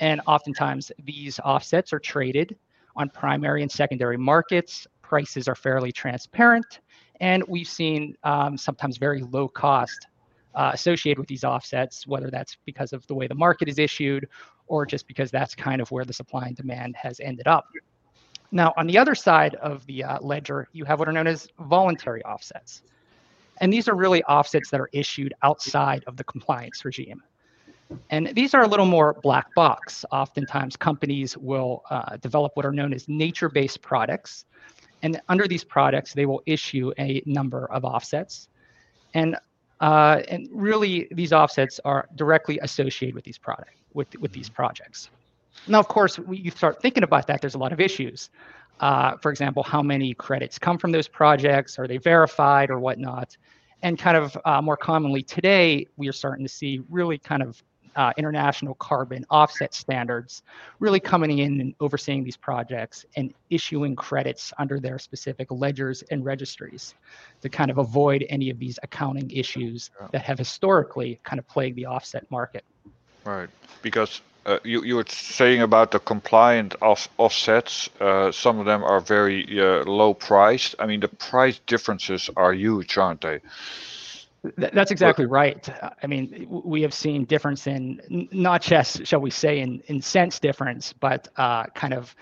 And 0.00 0.20
oftentimes 0.26 0.90
these 1.04 1.38
offsets 1.40 1.92
are 1.92 2.00
traded 2.00 2.56
on 2.96 3.08
primary 3.10 3.62
and 3.62 3.70
secondary 3.70 4.16
markets. 4.16 4.86
Prices 5.02 5.46
are 5.46 5.54
fairly 5.54 5.92
transparent. 5.92 6.80
And 7.20 7.44
we've 7.46 7.68
seen 7.68 8.16
um, 8.24 8.56
sometimes 8.56 8.96
very 8.96 9.22
low 9.22 9.46
cost 9.46 10.08
uh, 10.54 10.70
associated 10.74 11.18
with 11.18 11.28
these 11.28 11.44
offsets, 11.44 12.06
whether 12.06 12.30
that's 12.30 12.56
because 12.64 12.92
of 12.92 13.06
the 13.06 13.14
way 13.14 13.26
the 13.26 13.34
market 13.34 13.68
is 13.68 13.78
issued 13.78 14.28
or 14.66 14.86
just 14.86 15.06
because 15.06 15.30
that's 15.30 15.54
kind 15.54 15.80
of 15.80 15.90
where 15.90 16.04
the 16.04 16.12
supply 16.12 16.46
and 16.46 16.56
demand 16.56 16.96
has 16.96 17.20
ended 17.20 17.46
up. 17.46 17.66
Now, 18.50 18.72
on 18.76 18.86
the 18.86 18.96
other 18.96 19.14
side 19.14 19.56
of 19.56 19.84
the 19.86 20.04
uh, 20.04 20.18
ledger, 20.20 20.68
you 20.72 20.84
have 20.84 20.98
what 20.98 21.08
are 21.08 21.12
known 21.12 21.26
as 21.26 21.48
voluntary 21.58 22.22
offsets. 22.24 22.82
And 23.60 23.72
these 23.72 23.88
are 23.88 23.94
really 23.94 24.22
offsets 24.24 24.70
that 24.70 24.80
are 24.80 24.88
issued 24.92 25.34
outside 25.42 26.04
of 26.06 26.16
the 26.16 26.24
compliance 26.24 26.84
regime. 26.84 27.22
And 28.10 28.28
these 28.34 28.54
are 28.54 28.62
a 28.62 28.66
little 28.66 28.86
more 28.86 29.14
black 29.22 29.54
box. 29.54 30.04
Oftentimes, 30.10 30.76
companies 30.76 31.36
will 31.36 31.82
uh, 31.90 32.16
develop 32.16 32.52
what 32.54 32.64
are 32.64 32.72
known 32.72 32.92
as 32.92 33.08
nature 33.08 33.48
based 33.48 33.82
products. 33.82 34.46
And 35.02 35.20
under 35.28 35.46
these 35.46 35.64
products, 35.64 36.14
they 36.14 36.26
will 36.26 36.42
issue 36.46 36.92
a 36.98 37.22
number 37.26 37.66
of 37.70 37.84
offsets. 37.84 38.48
And 39.12 39.36
uh, 39.84 40.22
and 40.28 40.48
really, 40.50 41.08
these 41.10 41.30
offsets 41.34 41.78
are 41.84 42.08
directly 42.14 42.58
associated 42.62 43.14
with 43.14 43.24
these 43.24 43.36
product 43.36 43.76
with 43.92 44.08
with 44.18 44.32
these 44.32 44.48
projects. 44.48 45.10
Now, 45.68 45.78
of 45.78 45.88
course, 45.88 46.18
we, 46.18 46.38
you 46.38 46.50
start 46.50 46.80
thinking 46.80 47.02
about 47.02 47.26
that. 47.26 47.42
There's 47.42 47.54
a 47.54 47.58
lot 47.58 47.72
of 47.76 47.80
issues. 47.80 48.30
Uh, 48.80 49.18
for 49.18 49.30
example, 49.30 49.62
how 49.62 49.82
many 49.82 50.14
credits 50.14 50.58
come 50.58 50.78
from 50.78 50.90
those 50.90 51.06
projects? 51.06 51.78
Are 51.78 51.86
they 51.86 51.98
verified 51.98 52.70
or 52.70 52.78
whatnot? 52.80 53.36
And 53.82 53.98
kind 53.98 54.16
of 54.16 54.34
uh, 54.46 54.62
more 54.62 54.78
commonly 54.78 55.22
today, 55.22 55.86
we 55.98 56.08
are 56.08 56.16
starting 56.22 56.46
to 56.46 56.52
see 56.60 56.80
really 56.88 57.18
kind 57.18 57.42
of 57.42 57.62
uh, 57.96 58.12
international 58.16 58.74
carbon 58.74 59.24
offset 59.30 59.74
standards 59.74 60.42
really 60.80 61.00
coming 61.00 61.38
in 61.38 61.60
and 61.60 61.74
overseeing 61.80 62.24
these 62.24 62.36
projects 62.36 63.04
and 63.16 63.32
issuing 63.50 63.96
credits 63.96 64.52
under 64.58 64.80
their 64.80 64.98
specific 64.98 65.50
ledgers 65.50 66.02
and 66.10 66.24
registries 66.24 66.94
to 67.40 67.48
kind 67.48 67.70
of 67.70 67.78
avoid 67.78 68.24
any 68.28 68.50
of 68.50 68.58
these 68.58 68.78
accounting 68.82 69.30
issues 69.30 69.90
that 70.12 70.22
have 70.22 70.38
historically 70.38 71.20
kind 71.24 71.38
of 71.38 71.46
plagued 71.48 71.76
the 71.76 71.86
offset 71.86 72.30
market. 72.30 72.64
Right, 73.24 73.48
because 73.82 74.20
uh, 74.46 74.58
you, 74.62 74.84
you 74.84 74.96
were 74.96 75.04
saying 75.08 75.62
about 75.62 75.90
the 75.90 75.98
compliant 75.98 76.74
off, 76.82 77.08
offsets. 77.16 77.88
Uh, 78.00 78.30
some 78.30 78.58
of 78.58 78.66
them 78.66 78.84
are 78.84 79.00
very 79.00 79.58
uh, 79.58 79.84
low 79.84 80.12
priced. 80.12 80.74
I 80.78 80.86
mean, 80.86 81.00
the 81.00 81.08
price 81.08 81.58
differences 81.66 82.28
are 82.36 82.52
huge, 82.52 82.98
aren't 82.98 83.22
they? 83.22 83.40
That's 84.56 84.90
exactly 84.90 85.26
right. 85.26 85.68
I 86.02 86.06
mean, 86.06 86.46
we 86.64 86.82
have 86.82 86.92
seen 86.94 87.24
difference 87.24 87.66
in 87.66 88.28
not 88.32 88.62
just, 88.62 89.06
shall 89.06 89.20
we 89.20 89.30
say, 89.30 89.60
in, 89.60 89.82
in 89.86 90.02
cents 90.02 90.38
difference, 90.38 90.92
but 90.92 91.28
uh, 91.36 91.64
kind 91.74 91.94
of 91.94 92.14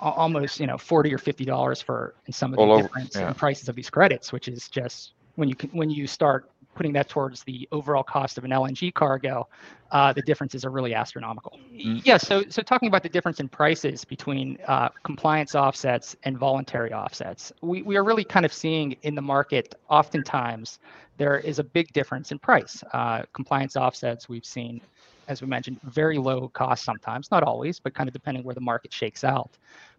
almost 0.00 0.60
you 0.60 0.66
know 0.66 0.76
40 0.76 1.14
or 1.14 1.18
50 1.18 1.44
dollars 1.44 1.80
for 1.80 2.14
in 2.26 2.32
some 2.32 2.52
of 2.52 2.58
All 2.58 2.66
the 2.66 2.72
over, 2.72 2.82
difference 2.82 3.16
yeah. 3.16 3.28
in 3.28 3.34
prices 3.34 3.68
of 3.68 3.76
these 3.76 3.90
credits 3.90 4.32
which 4.32 4.48
is 4.48 4.68
just 4.68 5.12
when 5.36 5.48
you 5.48 5.54
can, 5.54 5.70
when 5.70 5.90
you 5.90 6.06
start 6.06 6.50
putting 6.74 6.92
that 6.92 7.08
towards 7.08 7.42
the 7.44 7.66
overall 7.72 8.02
cost 8.02 8.36
of 8.36 8.44
an 8.44 8.50
LNG 8.50 8.92
cargo 8.92 9.48
uh, 9.92 10.12
the 10.12 10.20
differences 10.22 10.64
are 10.64 10.70
really 10.70 10.94
astronomical 10.94 11.58
Mm. 11.76 12.00
yeah 12.04 12.16
so 12.16 12.42
so 12.48 12.62
talking 12.62 12.88
about 12.88 13.02
the 13.02 13.08
difference 13.08 13.40
in 13.40 13.48
prices 13.48 14.04
between 14.04 14.58
uh, 14.66 14.88
compliance 15.02 15.54
offsets 15.54 16.16
and 16.24 16.38
voluntary 16.38 16.92
offsets 16.92 17.52
we, 17.62 17.82
we 17.82 17.96
are 17.96 18.04
really 18.04 18.24
kind 18.24 18.44
of 18.46 18.52
seeing 18.52 18.96
in 19.02 19.14
the 19.14 19.22
market 19.22 19.74
oftentimes 19.88 20.78
there 21.16 21.38
is 21.38 21.58
a 21.58 21.64
big 21.64 21.92
difference 21.92 22.32
in 22.32 22.38
price 22.38 22.82
uh, 22.92 23.22
compliance 23.32 23.76
offsets 23.76 24.28
we've 24.28 24.44
seen 24.44 24.80
as 25.28 25.40
we 25.40 25.48
mentioned, 25.48 25.80
very 25.82 26.18
low 26.18 26.48
cost 26.48 26.84
sometimes, 26.84 27.30
not 27.30 27.42
always, 27.42 27.78
but 27.80 27.94
kind 27.94 28.08
of 28.08 28.12
depending 28.12 28.44
where 28.44 28.54
the 28.54 28.60
market 28.60 28.92
shakes 28.92 29.24
out. 29.24 29.50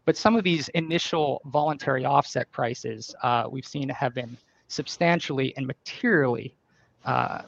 But 0.05 0.15
some 0.15 0.35
of 0.35 0.43
these 0.43 0.69
initial 0.69 1.41
voluntary 1.45 2.05
offset 2.05 2.49
prices 2.51 3.13
uh, 3.23 3.47
we've 3.49 3.67
seen 3.67 3.89
have 3.89 4.13
been 4.13 4.37
substantially 4.69 5.53
and 5.57 5.67
materially 5.67 6.55
uh, 7.05 7.43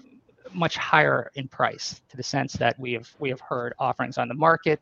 much 0.53 0.77
higher 0.77 1.31
in 1.35 1.47
price 1.47 2.01
to 2.09 2.17
the 2.17 2.23
sense 2.23 2.53
that 2.53 2.77
we 2.79 2.93
have 2.93 3.09
we 3.19 3.29
have 3.29 3.39
heard 3.39 3.73
offerings 3.77 4.17
on 4.17 4.27
the 4.27 4.33
market 4.33 4.79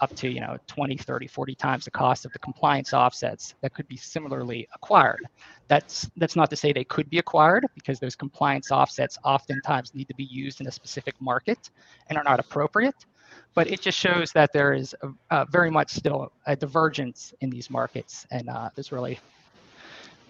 up 0.00 0.14
to 0.14 0.28
you 0.28 0.40
know 0.40 0.56
20 0.66 0.96
30 0.96 1.26
40 1.26 1.54
times 1.54 1.84
the 1.84 1.90
cost 1.90 2.24
of 2.24 2.32
the 2.32 2.38
compliance 2.38 2.92
offsets 2.92 3.54
that 3.62 3.74
could 3.74 3.86
be 3.88 3.96
similarly 3.96 4.66
acquired 4.74 5.26
that's 5.68 6.10
that's 6.16 6.36
not 6.36 6.50
to 6.50 6.56
say 6.56 6.72
they 6.72 6.84
could 6.84 7.08
be 7.10 7.18
acquired 7.18 7.66
because 7.74 7.98
those 7.98 8.14
compliance 8.16 8.70
offsets 8.70 9.18
oftentimes 9.24 9.94
need 9.94 10.08
to 10.08 10.14
be 10.14 10.24
used 10.24 10.60
in 10.60 10.66
a 10.66 10.72
specific 10.72 11.14
market 11.20 11.70
and 12.08 12.18
are 12.18 12.24
not 12.24 12.40
appropriate 12.40 13.06
but 13.54 13.66
it 13.68 13.80
just 13.80 13.98
shows 13.98 14.32
that 14.32 14.52
there 14.52 14.72
is 14.72 14.94
a, 15.02 15.08
a 15.42 15.46
very 15.50 15.70
much 15.70 15.90
still 15.90 16.32
a 16.46 16.56
divergence 16.56 17.34
in 17.40 17.50
these 17.50 17.70
markets 17.70 18.26
and 18.30 18.48
uh, 18.48 18.70
this 18.76 18.92
really 18.92 19.18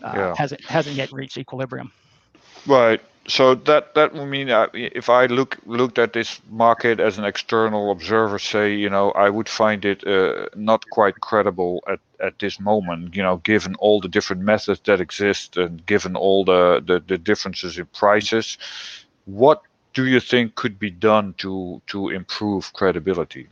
uh, 0.02 0.12
Yeah. 0.14 0.34
hasn't 0.36 0.64
hasn't 0.68 0.96
yet 0.96 1.12
reached 1.12 1.36
equilibrium 1.38 1.92
Right. 2.66 3.00
So 3.28 3.54
that 3.54 3.94
that 3.94 4.14
would 4.14 4.26
mean 4.26 4.48
if 4.72 5.10
I 5.10 5.26
look 5.26 5.58
looked 5.66 5.98
at 5.98 6.14
this 6.14 6.40
market 6.48 6.98
as 6.98 7.18
an 7.18 7.24
external 7.24 7.90
observer, 7.90 8.38
say, 8.38 8.74
you 8.74 8.88
know, 8.88 9.10
I 9.10 9.28
would 9.28 9.50
find 9.50 9.84
it 9.84 10.06
uh, 10.06 10.46
not 10.56 10.88
quite 10.88 11.20
credible 11.20 11.84
at, 11.86 12.00
at 12.20 12.38
this 12.38 12.58
moment. 12.58 13.14
You 13.14 13.22
know, 13.22 13.36
given 13.36 13.74
all 13.74 14.00
the 14.00 14.08
different 14.08 14.42
methods 14.42 14.80
that 14.84 15.00
exist 15.00 15.58
and 15.58 15.84
given 15.84 16.16
all 16.16 16.44
the, 16.44 16.82
the 16.84 17.00
the 17.00 17.18
differences 17.18 17.78
in 17.78 17.84
prices, 17.86 18.56
what 19.26 19.60
do 19.92 20.06
you 20.06 20.20
think 20.20 20.54
could 20.54 20.78
be 20.78 20.90
done 20.90 21.34
to 21.38 21.82
to 21.88 22.08
improve 22.08 22.72
credibility? 22.72 23.48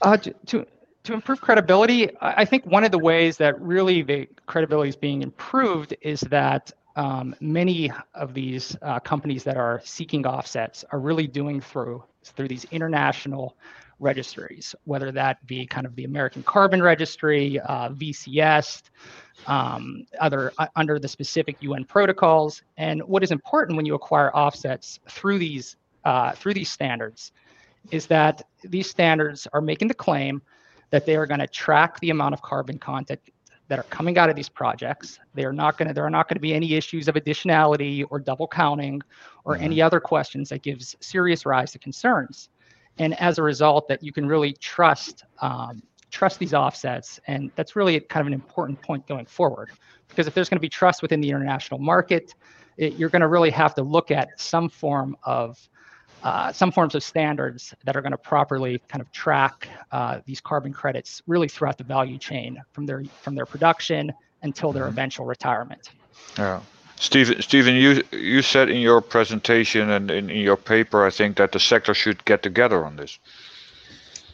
Uh, 0.00 0.16
to, 0.16 0.66
to 1.08 1.14
improve 1.14 1.40
credibility, 1.40 2.10
I 2.20 2.44
think 2.44 2.66
one 2.66 2.84
of 2.84 2.90
the 2.90 2.98
ways 2.98 3.38
that 3.38 3.58
really 3.60 4.02
the 4.02 4.28
credibility 4.46 4.90
is 4.90 4.96
being 4.96 5.22
improved 5.22 5.94
is 6.02 6.20
that 6.20 6.70
um, 6.98 7.34
many 7.40 7.92
of 8.14 8.34
these 8.34 8.76
uh, 8.82 8.98
companies 8.98 9.44
that 9.44 9.56
are 9.56 9.80
seeking 9.84 10.26
offsets 10.26 10.84
are 10.90 10.98
really 10.98 11.28
doing 11.28 11.60
through 11.60 12.02
through 12.24 12.48
these 12.48 12.66
international 12.72 13.56
registries, 14.00 14.74
whether 14.84 15.12
that 15.12 15.44
be 15.46 15.64
kind 15.64 15.86
of 15.86 15.94
the 15.94 16.04
American 16.04 16.42
Carbon 16.42 16.82
Registry, 16.82 17.58
uh, 17.60 17.90
VCS, 17.90 18.82
um, 19.46 20.06
other 20.20 20.52
uh, 20.58 20.66
under 20.74 20.98
the 20.98 21.06
specific 21.06 21.56
UN 21.60 21.84
protocols. 21.84 22.62
And 22.76 23.00
what 23.02 23.22
is 23.22 23.30
important 23.30 23.76
when 23.76 23.86
you 23.86 23.94
acquire 23.94 24.34
offsets 24.34 24.98
through 25.08 25.38
these 25.38 25.76
uh, 26.04 26.32
through 26.32 26.54
these 26.54 26.70
standards 26.70 27.32
is 27.92 28.06
that 28.06 28.42
these 28.64 28.90
standards 28.90 29.46
are 29.52 29.60
making 29.60 29.86
the 29.86 29.94
claim 29.94 30.42
that 30.90 31.06
they 31.06 31.14
are 31.14 31.26
going 31.26 31.40
to 31.40 31.46
track 31.46 32.00
the 32.00 32.10
amount 32.10 32.34
of 32.34 32.42
carbon 32.42 32.76
content 32.78 33.20
that 33.68 33.78
are 33.78 33.84
coming 33.84 34.18
out 34.18 34.30
of 34.30 34.36
these 34.36 34.48
projects. 34.48 35.18
They 35.34 35.44
are 35.44 35.52
not 35.52 35.78
going 35.78 35.88
to 35.88 35.94
there 35.94 36.04
are 36.04 36.10
not 36.10 36.28
going 36.28 36.36
to 36.36 36.40
be 36.40 36.54
any 36.54 36.74
issues 36.74 37.06
of 37.06 37.14
additionality 37.14 38.04
or 38.10 38.18
double 38.18 38.48
counting 38.48 39.02
or 39.44 39.56
any 39.56 39.80
other 39.80 40.00
questions 40.00 40.48
that 40.48 40.62
gives 40.62 40.96
serious 41.00 41.46
rise 41.46 41.72
to 41.72 41.78
concerns. 41.78 42.48
And 42.98 43.18
as 43.20 43.38
a 43.38 43.42
result, 43.42 43.86
that 43.88 44.02
you 44.02 44.12
can 44.12 44.26
really 44.26 44.54
trust 44.54 45.24
um, 45.40 45.82
trust 46.10 46.38
these 46.38 46.54
offsets, 46.54 47.20
and 47.26 47.50
that's 47.54 47.76
really 47.76 48.00
kind 48.00 48.22
of 48.22 48.26
an 48.26 48.32
important 48.32 48.80
point 48.80 49.06
going 49.06 49.26
forward. 49.26 49.70
Because 50.08 50.26
if 50.26 50.34
there's 50.34 50.48
going 50.48 50.56
to 50.56 50.60
be 50.60 50.68
trust 50.68 51.02
within 51.02 51.20
the 51.20 51.28
international 51.28 51.78
market, 51.78 52.34
it, 52.78 52.94
you're 52.94 53.10
going 53.10 53.20
to 53.20 53.28
really 53.28 53.50
have 53.50 53.74
to 53.74 53.82
look 53.82 54.10
at 54.10 54.28
some 54.40 54.68
form 54.70 55.16
of 55.24 55.68
uh, 56.22 56.52
some 56.52 56.72
forms 56.72 56.94
of 56.94 57.02
standards 57.02 57.74
that 57.84 57.96
are 57.96 58.02
going 58.02 58.12
to 58.12 58.18
properly 58.18 58.80
kind 58.88 59.00
of 59.00 59.10
track 59.12 59.68
uh, 59.92 60.20
these 60.26 60.40
carbon 60.40 60.72
credits 60.72 61.22
really 61.26 61.48
throughout 61.48 61.78
the 61.78 61.84
value 61.84 62.18
chain 62.18 62.60
from 62.72 62.86
their 62.86 63.02
from 63.22 63.34
their 63.34 63.46
production 63.46 64.12
until 64.42 64.72
their 64.72 64.84
Mhm. 64.84 64.90
eventual 64.90 65.26
retirement. 65.26 65.90
Yeah. 66.36 66.60
Stephen, 66.96 67.40
Stephen, 67.40 67.76
you 67.76 68.02
you 68.12 68.42
said 68.42 68.68
in 68.68 68.80
your 68.80 69.00
presentation 69.00 69.90
and 69.90 70.10
in, 70.10 70.30
in 70.30 70.40
your 70.40 70.56
paper, 70.56 71.06
I 71.06 71.10
think 71.10 71.36
that 71.36 71.52
the 71.52 71.60
sector 71.60 71.94
should 71.94 72.24
get 72.24 72.42
together 72.42 72.84
on 72.84 72.96
this. 72.96 73.18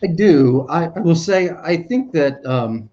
I 0.02 0.06
do. 0.08 0.66
I, 0.68 0.86
I 0.86 1.00
will 1.00 1.14
say 1.14 1.50
I 1.50 1.76
think 1.76 2.12
that 2.12 2.44
um, 2.46 2.88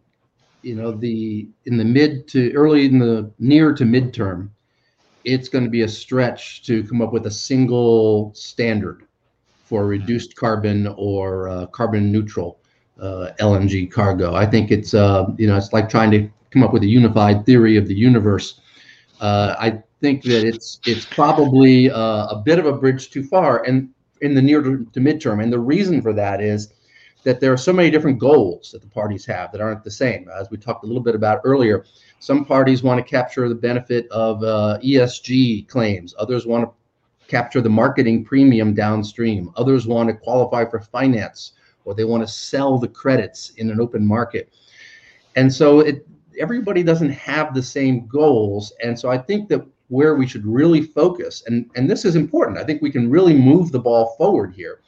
you 0.62 0.76
know 0.76 0.92
the 0.92 1.48
in 1.66 1.78
the 1.78 1.86
mid 1.86 2.28
to 2.30 2.52
early 2.54 2.86
in 2.86 3.00
the 3.00 3.32
near 3.40 3.74
to 3.74 3.84
midterm, 3.84 4.50
it's 5.24 5.50
going 5.50 5.64
to 5.64 5.70
be 5.70 5.82
a 5.82 5.88
stretch 5.88 6.64
to 6.64 6.84
come 6.84 7.02
up 7.02 7.14
with 7.14 7.26
a 7.26 7.32
single 7.32 8.34
standard 8.34 9.04
for 9.64 9.86
reduced 9.86 10.36
carbon 10.36 10.88
or 10.98 11.48
uh, 11.50 11.66
carbon 11.68 12.12
neutral 12.12 12.60
uh, 13.00 13.32
LNG 13.40 13.92
cargo. 13.92 14.36
I 14.36 14.46
think 14.46 14.72
it's 14.72 14.94
uh, 14.94 15.26
you 15.38 15.48
know 15.48 15.58
it's 15.58 15.74
like 15.74 15.90
trying 15.90 16.12
to 16.12 16.30
come 16.52 16.64
up 16.64 16.74
with 16.74 16.84
a 16.84 16.88
unified 16.88 17.46
theory 17.46 17.78
of 17.78 17.88
the 17.88 17.96
universe. 17.96 18.60
Uh, 19.20 19.56
I 19.60 19.82
think 20.02 20.24
that 20.24 20.46
it's 20.46 20.80
it's 20.86 21.06
probably 21.06 21.90
uh, 21.90 22.28
a 22.28 22.42
bit 22.44 22.60
of 22.60 22.66
a 22.66 22.74
bridge 22.74 23.10
too 23.12 23.24
far, 23.24 23.64
and 23.64 23.90
in 24.22 24.36
the 24.36 24.42
near 24.42 24.62
to, 24.62 24.86
to 24.94 25.00
midterm. 25.00 25.42
And 25.42 25.52
the 25.52 25.60
reason 25.60 26.02
for 26.02 26.14
that 26.14 26.42
is 26.42 26.74
that 27.24 27.40
there 27.40 27.54
are 27.54 27.58
so 27.58 27.74
many 27.74 27.92
different 27.92 28.20
goals 28.20 28.72
that 28.72 28.82
the 28.82 28.88
parties 28.88 29.26
have 29.26 29.52
that 29.52 29.62
aren't 29.62 29.84
the 29.84 29.92
same. 29.92 30.28
As 30.30 30.50
we 30.50 30.58
talked 30.58 30.84
a 30.84 30.88
little 30.88 31.04
bit 31.04 31.16
about 31.16 31.42
earlier, 31.44 31.86
some 32.22 32.46
parties 32.46 32.84
want 32.84 33.04
to 33.04 33.10
capture 33.10 33.50
the 33.50 33.56
benefit 33.56 34.08
of 34.12 34.44
uh, 34.44 34.78
ESG 34.84 35.68
claims. 35.68 36.14
Others 36.20 36.46
want 36.46 36.64
to 36.64 37.28
capture 37.28 37.62
the 37.62 37.70
marketing 37.70 38.24
premium 38.24 38.76
downstream. 38.76 39.52
Others 39.56 39.88
want 39.88 40.08
to 40.08 40.14
qualify 40.14 40.64
for 40.64 40.80
finance, 40.80 41.54
or 41.84 41.96
they 41.96 42.04
want 42.04 42.22
to 42.22 42.32
sell 42.32 42.78
the 42.78 42.88
credits 42.88 43.54
in 43.58 43.72
an 43.72 43.82
open 43.82 44.06
market. 44.06 44.54
And 45.36 45.52
so 45.52 45.80
it 45.80 46.08
everybody 46.40 46.84
doesn't 46.84 47.10
have 47.10 47.56
the 47.56 47.64
same 47.64 48.06
goals. 48.06 48.72
And 48.84 48.98
so 48.98 49.10
I 49.10 49.18
think 49.18 49.50
that 49.50 49.66
where 49.88 50.14
we 50.14 50.28
should 50.28 50.46
really 50.46 50.84
focus, 50.84 51.42
and, 51.48 51.72
and 51.76 51.90
this 51.90 52.06
is 52.06 52.16
important, 52.16 52.60
I 52.60 52.64
think 52.64 52.84
we 52.84 52.92
can 52.92 53.10
really 53.10 53.34
move 53.34 53.72
the 53.72 53.80
ball 53.80 54.16
forward 54.16 54.54
here. 54.54 54.82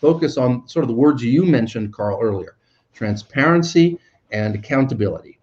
Focus 0.00 0.36
on 0.36 0.66
sort 0.66 0.82
of 0.82 0.88
the 0.88 0.94
words 0.94 1.22
you 1.22 1.44
mentioned, 1.44 1.94
Carl, 1.94 2.18
earlier 2.20 2.56
transparency 2.92 3.98
and 4.32 4.56
accountability. 4.56 5.39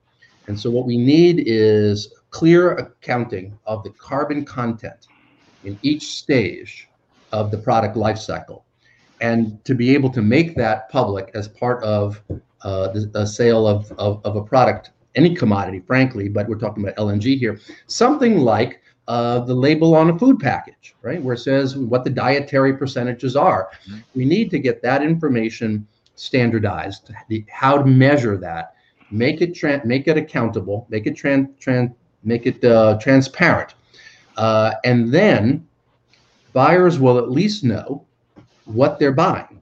And 0.47 0.59
so 0.59 0.69
what 0.69 0.85
we 0.85 0.97
need 0.97 1.43
is 1.45 2.13
clear 2.29 2.71
accounting 2.75 3.57
of 3.65 3.83
the 3.83 3.89
carbon 3.91 4.45
content 4.45 5.07
in 5.63 5.77
each 5.81 6.17
stage 6.17 6.87
of 7.31 7.51
the 7.51 7.57
product 7.57 7.97
life 7.97 8.17
cycle. 8.17 8.65
And 9.19 9.63
to 9.65 9.73
be 9.73 9.93
able 9.93 10.09
to 10.11 10.21
make 10.21 10.55
that 10.55 10.89
public 10.89 11.31
as 11.33 11.47
part 11.47 11.83
of 11.83 12.21
uh, 12.61 12.89
the, 12.89 13.01
the 13.01 13.25
sale 13.25 13.67
of, 13.67 13.91
of, 13.93 14.21
of 14.23 14.35
a 14.35 14.43
product, 14.43 14.91
any 15.15 15.35
commodity, 15.35 15.79
frankly, 15.79 16.29
but 16.29 16.47
we're 16.47 16.57
talking 16.57 16.83
about 16.83 16.95
LNG 16.95 17.37
here, 17.37 17.59
something 17.87 18.39
like 18.39 18.81
uh, 19.07 19.39
the 19.39 19.53
label 19.53 19.95
on 19.95 20.09
a 20.09 20.19
food 20.19 20.39
package, 20.39 20.95
right, 21.01 21.21
where 21.21 21.35
it 21.35 21.39
says 21.39 21.77
what 21.77 22.03
the 22.03 22.09
dietary 22.09 22.75
percentages 22.77 23.35
are. 23.35 23.69
Mhm. 23.89 24.03
We 24.15 24.25
need 24.25 24.51
to 24.51 24.59
get 24.59 24.81
that 24.83 25.01
information 25.01 25.87
standardized, 26.15 27.11
the, 27.29 27.45
how 27.49 27.77
to 27.77 27.85
measure 27.85 28.37
that, 28.37 28.73
make 29.11 29.41
it 29.41 29.53
tran 29.53 29.83
make 29.85 30.07
it 30.07 30.17
accountable, 30.17 30.85
make 30.89 31.07
it 31.07 31.15
tran 31.15 31.49
tran 31.59 31.93
make 32.23 32.45
it 32.45 32.63
uh, 32.63 32.97
transparent, 32.99 33.75
uh, 34.37 34.73
and 34.83 35.11
then 35.11 35.65
buyers 36.53 36.99
will 36.99 37.17
at 37.17 37.29
least 37.31 37.63
know 37.63 38.05
what 38.65 38.99
they're 38.99 39.11
buying. 39.11 39.61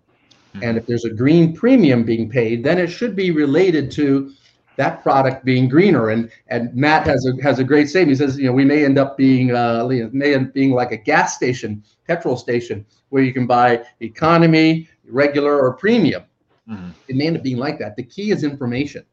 And 0.61 0.77
if 0.77 0.85
there's 0.85 1.05
a 1.05 1.09
green 1.09 1.53
premium 1.53 2.03
being 2.03 2.29
paid, 2.29 2.63
then 2.63 2.77
it 2.79 2.87
should 2.87 3.15
be 3.15 3.31
related 3.31 3.91
to 3.91 4.31
that 4.77 5.01
product 5.03 5.45
being 5.45 5.67
greener. 5.67 6.09
And 6.09 6.31
and 6.47 6.73
Matt 6.73 7.05
has 7.07 7.25
a 7.25 7.41
has 7.41 7.59
a 7.59 7.63
great 7.63 7.89
statement. 7.89 8.17
He 8.17 8.25
says, 8.25 8.37
you 8.37 8.45
know, 8.45 8.53
we 8.53 8.65
may 8.65 8.85
end 8.85 8.97
up 8.97 9.17
being 9.17 9.53
uh, 9.53 9.87
may 10.11 10.33
end 10.33 10.47
up 10.47 10.53
being 10.53 10.71
like 10.71 10.91
a 10.91 10.97
gas 10.97 11.35
station, 11.35 11.83
petrol 12.07 12.37
station, 12.37 12.85
where 13.09 13.23
you 13.23 13.33
can 13.33 13.47
buy 13.47 13.83
economy, 14.01 14.87
regular, 15.07 15.59
or 15.59 15.73
premium. 15.73 16.23
Mhm. 16.69 16.93
It 17.07 17.15
may 17.15 17.27
end 17.27 17.37
up 17.37 17.43
being 17.43 17.57
like 17.57 17.77
that. 17.79 17.95
The 17.95 18.03
key 18.03 18.31
is 18.31 18.43
information, 18.43 19.03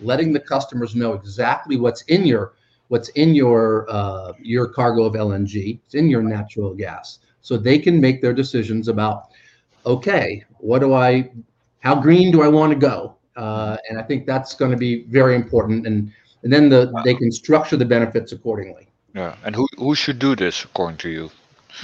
letting 0.00 0.32
the 0.32 0.40
customers 0.40 0.94
know 0.94 1.12
exactly 1.14 1.76
what's 1.76 2.02
in 2.02 2.26
your 2.26 2.54
what's 2.88 3.08
in 3.10 3.34
your 3.34 3.86
uh, 3.88 4.32
your 4.40 4.68
cargo 4.68 5.04
of 5.04 5.14
LNG, 5.14 5.80
it's 5.84 5.94
in 5.94 6.08
your 6.08 6.22
natural 6.22 6.74
gas, 6.74 7.20
so 7.40 7.56
they 7.56 7.78
can 7.78 8.00
make 8.00 8.20
their 8.20 8.32
decisions 8.32 8.88
about, 8.88 9.28
okay, 9.86 10.44
what 10.58 10.80
do 10.80 10.94
I, 10.94 11.30
how 11.80 11.94
green 11.94 12.32
do 12.32 12.42
I 12.42 12.48
want 12.48 12.72
to 12.72 12.78
go? 12.78 13.16
uh, 13.36 13.76
and 13.88 13.98
I 13.98 14.02
think 14.02 14.26
that's 14.26 14.54
going 14.54 14.70
to 14.70 14.76
be 14.76 15.04
very 15.04 15.34
important. 15.34 15.86
And 15.86 16.12
and 16.42 16.52
then 16.52 16.68
the 16.68 16.92
they 17.04 17.14
can 17.14 17.30
structure 17.32 17.76
the 17.76 17.84
benefits 17.84 18.32
accordingly. 18.32 18.88
Yeah, 19.14 19.34
and 19.44 19.54
who 19.54 19.66
who 19.78 19.94
should 19.94 20.18
do 20.18 20.36
this 20.36 20.64
according 20.64 20.98
to 20.98 21.08
you? 21.08 21.30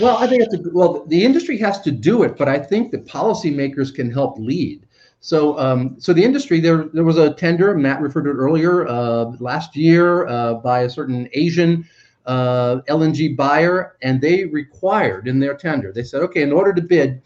Well, 0.01 0.17
I 0.19 0.27
think 0.27 0.43
it's 0.43 0.55
a, 0.55 0.61
well 0.73 1.05
the 1.07 1.25
industry 1.25 1.57
has 1.59 1.81
to 1.83 1.91
do 1.91 2.23
it, 2.23 2.37
but 2.37 2.49
I 2.49 2.59
think 2.59 2.91
the 2.91 2.99
policymakers 2.99 3.95
can 3.95 4.11
help 4.11 4.39
lead. 4.39 4.86
So, 5.21 5.59
um, 5.59 5.97
so 5.99 6.13
the 6.13 6.23
industry 6.23 6.61
there 6.61 6.85
there 6.93 7.05
was 7.05 7.19
a 7.19 7.35
tender 7.35 7.75
Matt 7.77 8.01
referred 8.01 8.25
to 8.25 8.31
it 8.31 8.35
earlier 8.35 8.87
uh, 8.87 9.33
last 9.41 9.75
year 9.77 10.27
uh, 10.29 10.55
by 10.55 10.83
a 10.83 10.91
certain 10.91 11.29
Asian 11.33 11.89
uh, 12.27 12.81
LNG 12.89 13.37
buyer, 13.37 13.97
and 14.03 14.21
they 14.21 14.45
required 14.45 15.29
in 15.29 15.39
their 15.39 15.57
tender 15.57 15.93
they 15.93 16.03
said, 16.03 16.23
okay, 16.23 16.43
in 16.43 16.53
order 16.53 16.73
to 16.73 16.83
bid, 16.83 17.23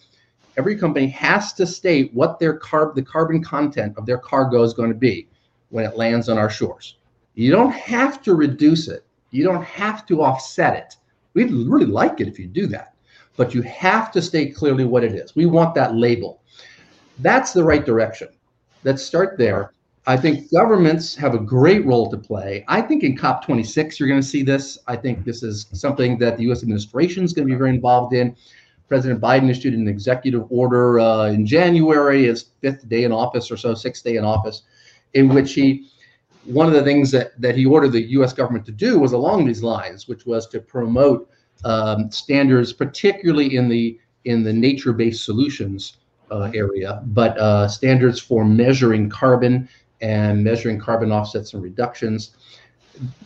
every 0.56 0.76
company 0.76 1.08
has 1.08 1.52
to 1.54 1.66
state 1.66 2.12
what 2.14 2.38
their 2.38 2.58
carb 2.58 2.94
the 2.94 3.02
carbon 3.02 3.42
content 3.42 3.96
of 3.96 4.06
their 4.06 4.18
cargo 4.18 4.62
is 4.62 4.72
going 4.72 4.90
to 4.90 4.96
be 4.96 5.26
when 5.70 5.84
it 5.84 5.96
lands 5.96 6.28
on 6.28 6.38
our 6.38 6.50
shores. 6.50 6.96
You 7.34 7.50
don't 7.50 7.72
have 7.72 8.22
to 8.22 8.34
reduce 8.34 8.88
it. 8.88 9.04
You 9.30 9.44
don't 9.44 9.64
have 9.64 10.06
to 10.06 10.22
offset 10.22 10.76
it. 10.76 10.96
We'd 11.34 11.52
really 11.52 11.86
like 11.86 12.20
it 12.20 12.28
if 12.28 12.38
you 12.38 12.46
do 12.46 12.66
that, 12.68 12.94
but 13.36 13.54
you 13.54 13.62
have 13.62 14.10
to 14.12 14.20
state 14.20 14.56
clearly 14.56 14.84
what 14.84 15.04
it 15.04 15.14
is. 15.14 15.36
We 15.36 15.46
want 15.46 15.74
that 15.76 15.94
label. 15.94 16.39
That's 17.20 17.52
the 17.52 17.62
right 17.62 17.84
direction. 17.84 18.28
Let's 18.82 19.02
start 19.02 19.36
there. 19.36 19.72
I 20.06 20.16
think 20.16 20.50
governments 20.50 21.14
have 21.16 21.34
a 21.34 21.38
great 21.38 21.84
role 21.84 22.10
to 22.10 22.16
play. 22.16 22.64
I 22.66 22.80
think 22.80 23.02
in 23.04 23.16
COP26, 23.16 23.98
you're 23.98 24.08
going 24.08 24.20
to 24.20 24.26
see 24.26 24.42
this. 24.42 24.78
I 24.88 24.96
think 24.96 25.24
this 25.24 25.42
is 25.42 25.66
something 25.72 26.18
that 26.18 26.38
the 26.38 26.50
US 26.50 26.62
administration 26.62 27.22
is 27.22 27.34
going 27.34 27.46
to 27.46 27.52
be 27.52 27.58
very 27.58 27.70
involved 27.70 28.14
in. 28.14 28.34
President 28.88 29.20
Biden 29.20 29.50
issued 29.50 29.74
an 29.74 29.86
executive 29.86 30.46
order 30.50 30.98
uh, 30.98 31.26
in 31.26 31.46
January, 31.46 32.24
his 32.24 32.46
fifth 32.62 32.88
day 32.88 33.04
in 33.04 33.12
office 33.12 33.50
or 33.50 33.56
so, 33.56 33.74
sixth 33.74 34.02
day 34.02 34.16
in 34.16 34.24
office, 34.24 34.62
in 35.12 35.28
which 35.28 35.52
he, 35.52 35.88
one 36.44 36.66
of 36.66 36.72
the 36.72 36.82
things 36.82 37.10
that, 37.10 37.38
that 37.40 37.54
he 37.54 37.66
ordered 37.66 37.92
the 37.92 38.02
US 38.12 38.32
government 38.32 38.64
to 38.66 38.72
do 38.72 38.98
was 38.98 39.12
along 39.12 39.44
these 39.44 39.62
lines, 39.62 40.08
which 40.08 40.24
was 40.24 40.46
to 40.48 40.58
promote 40.58 41.30
um, 41.64 42.10
standards, 42.10 42.72
particularly 42.72 43.56
in 43.56 43.68
the 43.68 44.00
in 44.24 44.42
the 44.42 44.52
nature-based 44.52 45.24
solutions 45.24 45.99
uh, 46.30 46.50
area, 46.54 47.02
but 47.06 47.36
uh, 47.38 47.68
standards 47.68 48.20
for 48.20 48.44
measuring 48.44 49.08
carbon 49.08 49.68
and 50.00 50.42
measuring 50.42 50.78
carbon 50.78 51.12
offsets 51.12 51.54
and 51.54 51.62
reductions. 51.62 52.36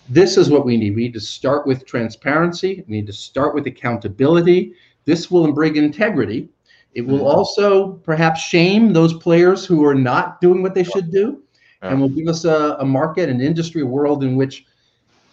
This 0.08 0.36
is 0.36 0.50
what 0.50 0.64
we 0.64 0.76
need. 0.76 0.94
We 0.94 1.04
need 1.04 1.14
to 1.14 1.20
start 1.20 1.66
with 1.66 1.86
transparency. 1.86 2.84
We 2.86 2.96
need 2.96 3.06
to 3.06 3.12
start 3.12 3.54
with 3.54 3.66
accountability. 3.66 4.74
This 5.04 5.30
will 5.30 5.52
bring 5.52 5.76
integrity. 5.76 6.48
It 6.94 7.02
will 7.02 7.18
mm-hmm. 7.18 7.26
also 7.26 7.92
perhaps 8.04 8.40
shame 8.40 8.92
those 8.92 9.14
players 9.14 9.66
who 9.66 9.84
are 9.84 9.94
not 9.94 10.40
doing 10.40 10.62
what 10.62 10.74
they 10.74 10.84
should 10.84 11.10
do, 11.10 11.42
and 11.82 12.00
will 12.00 12.08
give 12.08 12.28
us 12.28 12.44
a, 12.44 12.76
a 12.78 12.84
market, 12.84 13.28
an 13.28 13.40
industry 13.40 13.82
world 13.82 14.22
in 14.22 14.36
which, 14.36 14.64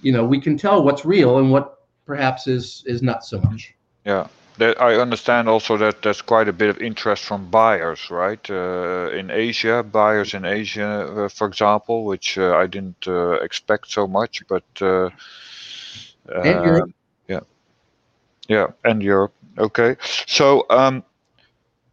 you 0.02 0.12
know, 0.12 0.26
we 0.26 0.42
can 0.42 0.58
tell 0.58 0.84
what's 0.84 1.06
real 1.06 1.38
and 1.38 1.52
what 1.52 1.86
perhaps 2.06 2.48
is 2.48 2.84
is 2.88 3.02
not 3.02 3.24
so 3.24 3.40
much. 3.42 3.74
Yeah, 4.06 4.28
that 4.62 4.80
I 4.80 4.94
understand 5.02 5.50
also 5.50 5.76
that 5.78 6.04
there's 6.04 6.22
quite 6.22 6.48
a 6.48 6.54
bit 6.54 6.70
of 6.70 6.78
interest 6.78 7.24
from 7.24 7.50
buyers, 7.50 8.12
right? 8.12 8.48
Uh, 8.48 9.10
in 9.10 9.32
Asia, 9.32 9.82
buyers 9.82 10.36
in 10.36 10.46
Asia, 10.46 11.26
uh, 11.26 11.30
for 11.30 11.48
example, 11.48 12.06
which 12.06 12.38
uh, 12.38 12.56
I 12.56 12.68
didn't 12.68 13.08
uh, 13.08 13.42
expect 13.42 13.90
so 13.90 14.06
much, 14.06 14.44
but 14.48 14.64
uh, 14.80 15.10
and 16.30 16.64
Europe. 16.64 16.90
Uh, 16.90 16.94
yeah, 17.28 17.40
yeah, 18.48 18.68
and 18.84 19.02
Europe. 19.02 19.34
Okay, 19.58 19.96
so 20.28 20.68
um, 20.70 21.04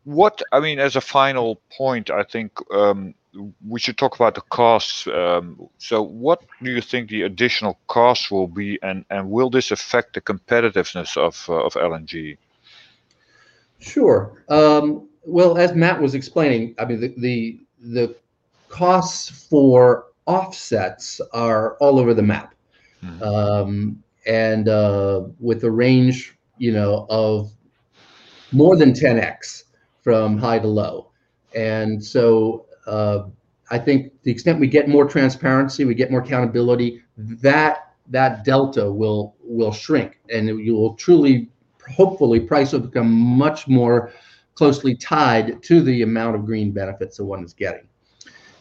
what 0.05 0.43
I 0.53 0.61
mean 0.61 0.79
as 0.79 0.95
a 0.95 1.01
final 1.01 1.63
point, 1.75 2.11
I 2.11 2.23
think 2.23 2.53
um, 2.71 3.15
we 3.67 3.81
should 3.81 3.97
talk 3.97 4.15
about 4.15 4.35
the 4.35 4.43
costs. 4.43 5.07
Um, 5.07 5.71
so, 5.79 6.03
what 6.03 6.45
do 6.63 6.71
you 6.71 6.83
think 6.83 7.09
the 7.09 7.23
additional 7.23 7.79
costs 7.87 8.31
will 8.31 8.49
be, 8.49 8.79
and 8.83 9.07
and 9.09 9.31
will 9.31 9.49
this 9.49 9.71
affect 9.71 10.13
the 10.13 10.21
competitiveness 10.21 11.17
of 11.17 11.49
of 11.49 11.73
LNG? 11.73 12.37
Sure. 13.79 14.45
Um, 14.49 15.09
well, 15.25 15.59
as 15.59 15.75
Matt 15.75 16.01
was 16.01 16.15
explaining, 16.15 16.75
I 16.79 16.85
mean 16.85 17.01
the 17.01 17.15
the, 17.19 17.61
the 17.81 18.17
costs 18.69 19.47
for 19.49 20.07
offsets 20.27 21.21
are 21.33 21.77
all 21.77 21.99
over 21.99 22.15
the 22.15 22.23
map, 22.23 22.55
mm-hmm. 23.03 23.23
um, 23.23 24.03
and 24.27 24.69
uh, 24.69 25.23
with 25.39 25.65
a 25.65 25.71
range, 25.71 26.37
you 26.59 26.73
know, 26.73 27.07
of 27.09 27.53
more 28.53 28.77
than 28.77 28.93
10x 28.93 29.65
from 30.03 30.39
high 30.39 30.59
to 30.59 30.67
low, 30.67 31.11
and 31.55 32.03
so 32.03 32.67
uh, 32.87 33.25
I 33.71 33.79
think 33.79 34.13
the 34.23 34.31
extent 34.31 34.61
we 34.61 34.67
get 34.67 34.89
more 34.89 35.07
transparency, 35.07 35.85
we 35.85 35.95
get 35.95 36.11
more 36.11 36.23
accountability, 36.23 37.03
that 37.17 37.93
that 38.09 38.45
delta 38.45 38.91
will 38.91 39.35
will 39.43 39.73
shrink, 39.73 40.19
and 40.33 40.49
you 40.49 40.75
will 40.75 40.95
truly, 40.95 41.51
hopefully, 41.91 42.41
price 42.41 42.73
will 42.73 42.81
become 42.81 43.11
much 43.11 43.69
more 43.69 44.13
closely 44.55 44.95
tied 44.95 45.63
to 45.63 45.81
the 45.83 46.03
amount 46.03 46.35
of 46.35 46.45
green 46.45 46.73
benefits 46.73 47.17
that 47.17 47.25
one 47.25 47.45
is 47.45 47.53
getting. 47.53 47.87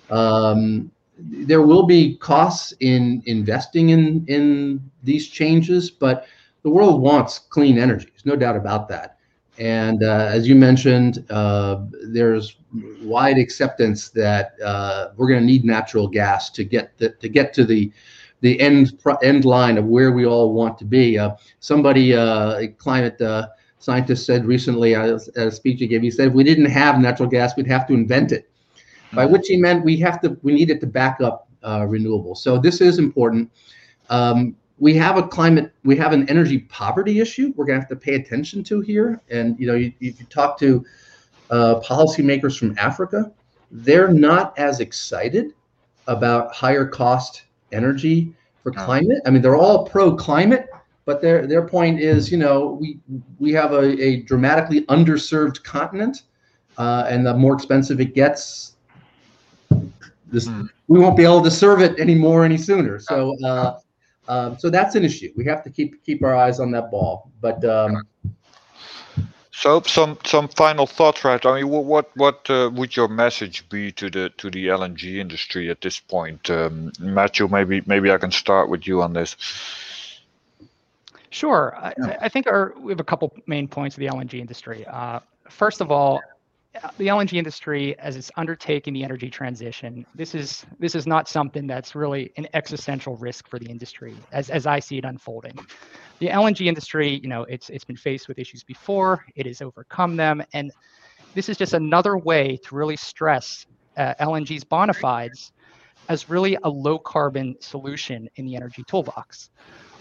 Um, 0.10 0.92
there 1.20 1.64
will 1.64 1.88
be 1.88 2.16
costs 2.18 2.74
in 2.80 3.24
investing 3.26 3.90
in 3.90 4.24
in 4.28 4.80
these 5.04 5.28
changes, 5.28 5.90
but 5.90 6.28
the 6.64 6.70
world 6.70 7.02
wants 7.02 7.40
clean 7.40 7.78
energy. 7.78 8.08
There's 8.12 8.26
no 8.26 8.36
doubt 8.36 8.56
about 8.56 8.88
that. 8.90 9.18
And 9.58 10.04
uh, 10.04 10.30
as 10.30 10.48
you 10.48 10.56
mentioned, 10.56 11.26
uh, 11.32 11.86
there's 12.04 12.58
wide 13.02 13.38
acceptance 13.38 14.10
that 14.10 14.54
uh, 14.64 15.10
we're 15.16 15.28
going 15.28 15.40
to 15.40 15.46
need 15.46 15.66
natural 15.66 16.08
gas 16.08 16.52
to 16.52 16.64
get 16.64 16.96
the, 16.98 17.10
to 17.10 17.30
get 17.30 17.54
to 17.54 17.66
the 17.66 17.92
the 18.42 18.60
end 18.60 19.00
end 19.24 19.46
line 19.46 19.78
of 19.78 19.86
where 19.86 20.12
we 20.12 20.26
all 20.26 20.54
want 20.54 20.78
to 20.78 20.86
be. 20.86 21.18
Uh, 21.18 21.32
somebody, 21.60 22.16
uh, 22.16 22.58
a 22.58 22.68
climate 22.68 23.20
uh, 23.22 23.48
scientist, 23.80 24.26
said 24.26 24.46
recently 24.46 24.96
at 24.96 25.10
a 25.36 25.52
speech 25.52 25.80
he 25.80 25.88
gave, 25.88 26.02
he 26.02 26.12
said, 26.12 26.30
if 26.30 26.34
we 26.34 26.44
didn't 26.44 26.66
have 26.66 27.00
natural 27.00 27.30
gas, 27.30 27.56
we'd 27.56 27.68
have 27.68 27.88
to 27.88 27.94
invent 27.94 28.32
it. 28.32 28.50
By 29.14 29.24
mm-hmm. 29.24 29.34
which 29.34 29.48
he 29.48 29.58
meant 29.58 29.86
we 29.86 29.98
have 29.98 30.22
to 30.22 30.38
we 30.44 30.54
need 30.54 30.70
it 30.70 30.80
to 30.82 30.88
back 30.88 31.22
up 31.22 31.50
renewables. 31.64 32.38
So 32.38 32.58
this 32.58 32.82
is 32.82 33.00
important. 33.00 33.52
Um, 34.10 34.56
we 34.80 34.94
have 34.96 35.18
a 35.18 35.24
climate, 35.24 35.74
we 35.84 35.96
have 35.98 36.14
an 36.14 36.30
energy 36.30 36.60
poverty 36.60 37.20
issue 37.20 37.52
we're 37.56 37.66
going 37.66 37.78
to 37.78 37.82
have 37.82 37.90
to 37.90 37.96
pay 37.96 38.16
attention 38.16 38.64
to 38.66 38.82
here. 38.82 39.20
And, 39.30 39.60
you 39.60 39.68
know, 39.68 39.76
you, 39.76 39.92
you 40.00 40.14
talk 40.30 40.60
to 40.60 40.86
uh, 41.50 41.82
policymakers 41.84 42.58
from 42.58 42.78
Africa, 42.78 43.32
they're 43.72 44.14
not 44.14 44.58
as 44.58 44.80
excited 44.80 45.54
about 46.08 46.54
higher 46.54 46.86
cost 46.86 47.44
energy 47.72 48.34
for 48.64 48.72
climate. 48.72 49.20
I 49.26 49.30
mean, 49.30 49.42
they're 49.42 49.56
all 49.56 49.86
pro 49.86 50.16
climate, 50.16 50.68
but 51.06 51.22
their 51.22 51.48
their 51.48 51.68
point 51.68 52.00
is, 52.00 52.32
you 52.32 52.38
know, 52.38 52.78
we 52.80 53.00
we 53.40 53.52
have 53.54 53.72
a, 53.72 54.02
a 54.02 54.22
dramatically 54.24 54.82
underserved 54.84 55.64
continent, 55.64 56.24
uh, 56.78 57.06
and 57.08 57.26
the 57.26 57.34
more 57.34 57.54
expensive 57.54 58.02
it 58.02 58.14
gets, 58.14 58.76
this 60.28 60.48
mm. 60.48 60.68
we 60.88 61.00
won't 61.00 61.18
be 61.18 61.24
able 61.24 61.42
to 61.42 61.52
serve 61.52 61.82
it 61.82 61.98
anymore 62.00 62.44
any 62.44 62.58
sooner. 62.58 63.00
So 63.00 63.36
uh, 63.44 63.80
um, 64.28 64.58
so 64.60 64.70
that's 64.70 64.96
an 64.96 65.06
issue. 65.06 65.32
We 65.36 65.46
have 65.46 65.64
to 65.64 65.70
keep 65.70 66.04
keep 66.04 66.24
our 66.24 66.36
eyes 66.36 66.60
on 66.60 66.72
that 66.72 66.92
ball. 66.92 67.32
But 67.42 67.64
um, 67.64 68.04
so 69.60 69.82
some 69.88 70.20
some 70.24 70.48
final 70.50 70.86
thoughts, 70.86 71.26
right? 71.26 71.44
I 71.44 71.56
mean, 71.56 71.70
what 71.70 72.16
what 72.16 72.48
uh, 72.48 72.70
would 72.74 72.96
your 72.96 73.08
message 73.08 73.68
be 73.70 73.92
to 73.94 74.08
the 74.10 74.30
to 74.38 74.52
the 74.52 74.68
LNG 74.68 75.18
industry 75.18 75.72
at 75.72 75.82
this 75.82 76.00
point, 76.00 76.48
um, 76.52 76.92
Matthew? 77.00 77.48
Maybe 77.48 77.82
maybe 77.88 78.12
I 78.12 78.18
can 78.18 78.32
start 78.32 78.70
with 78.70 78.86
you 78.86 79.02
on 79.02 79.14
this. 79.14 79.36
Sure. 81.32 81.76
I, 81.76 81.94
I 82.22 82.30
think 82.30 82.46
our, 82.48 82.74
we 82.78 82.92
have 82.92 83.00
a 83.00 83.04
couple 83.04 83.34
main 83.48 83.68
points 83.68 83.96
of 83.96 84.00
the 84.00 84.08
LNG 84.08 84.40
industry. 84.40 84.86
Uh, 84.86 85.20
first 85.50 85.82
of 85.82 85.92
all, 85.92 86.22
the 86.98 87.08
LNG 87.08 87.34
industry, 87.34 87.98
as 88.00 88.16
it's 88.16 88.32
undertaking 88.38 88.94
the 88.94 89.04
energy 89.04 89.30
transition, 89.30 90.06
this 90.14 90.36
is 90.36 90.66
this 90.80 90.94
is 90.94 91.08
not 91.08 91.28
something 91.28 91.66
that's 91.66 91.96
really 91.96 92.32
an 92.38 92.48
existential 92.54 93.16
risk 93.18 93.48
for 93.48 93.58
the 93.58 93.66
industry, 93.66 94.16
as 94.32 94.52
as 94.52 94.68
I 94.68 94.80
see 94.80 95.00
it 95.00 95.06
unfolding. 95.06 95.58
The 96.20 96.28
LNG 96.28 96.66
industry, 96.66 97.20
you 97.22 97.30
know, 97.30 97.44
it's 97.44 97.70
it's 97.70 97.86
been 97.86 97.98
faced 97.98 98.28
with 98.28 98.40
issues 98.40 98.64
before, 98.64 99.26
it 99.36 99.46
has 99.46 99.62
overcome 99.62 100.16
them, 100.16 100.44
and 100.54 100.72
this 101.36 101.50
is 101.50 101.58
just 101.58 101.74
another 101.74 102.18
way 102.18 102.58
to 102.64 102.76
really 102.76 102.96
stress 102.96 103.68
uh, 103.98 104.14
LNG's 104.20 104.64
bona 104.64 104.94
fides 104.94 105.52
as 106.10 106.30
really 106.30 106.58
a 106.64 106.70
low 106.70 106.98
carbon 106.98 107.56
solution 107.60 108.30
in 108.36 108.46
the 108.46 108.56
energy 108.56 108.84
toolbox. 108.88 109.50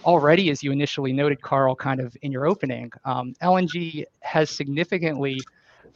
Already, 0.04 0.50
as 0.50 0.62
you 0.62 0.70
initially 0.70 1.12
noted, 1.12 1.42
Carl, 1.42 1.74
kind 1.74 2.00
of 2.00 2.16
in 2.22 2.30
your 2.30 2.46
opening, 2.46 2.90
um, 3.04 3.34
LNG 3.42 4.04
has 4.20 4.48
significantly 4.48 5.40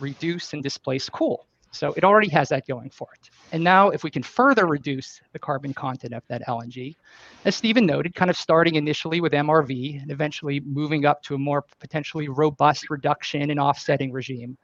reduced 0.00 0.52
and 0.52 0.62
displaced 0.62 1.12
coal. 1.12 1.46
So 1.72 1.92
it 1.96 2.04
already 2.04 2.28
has 2.30 2.48
that 2.48 2.66
going 2.66 2.90
for 2.90 3.08
it. 3.14 3.30
And 3.52 3.62
now, 3.62 3.90
if 3.90 4.02
we 4.02 4.10
can 4.10 4.22
further 4.22 4.66
reduce 4.66 5.20
the 5.32 5.38
carbon 5.38 5.72
content 5.72 6.14
of 6.14 6.22
that 6.28 6.42
LNG, 6.46 6.96
as 7.44 7.54
Stephen 7.54 7.86
noted, 7.86 8.14
kind 8.14 8.30
of 8.30 8.36
starting 8.36 8.74
initially 8.74 9.20
with 9.20 9.32
MRV 9.32 10.02
and 10.02 10.10
eventually 10.10 10.60
moving 10.60 11.04
up 11.04 11.22
to 11.24 11.34
a 11.34 11.38
more 11.38 11.64
potentially 11.78 12.28
robust 12.28 12.90
reduction 12.90 13.50
and 13.50 13.60
offsetting 13.60 14.12
regime, 14.12 14.58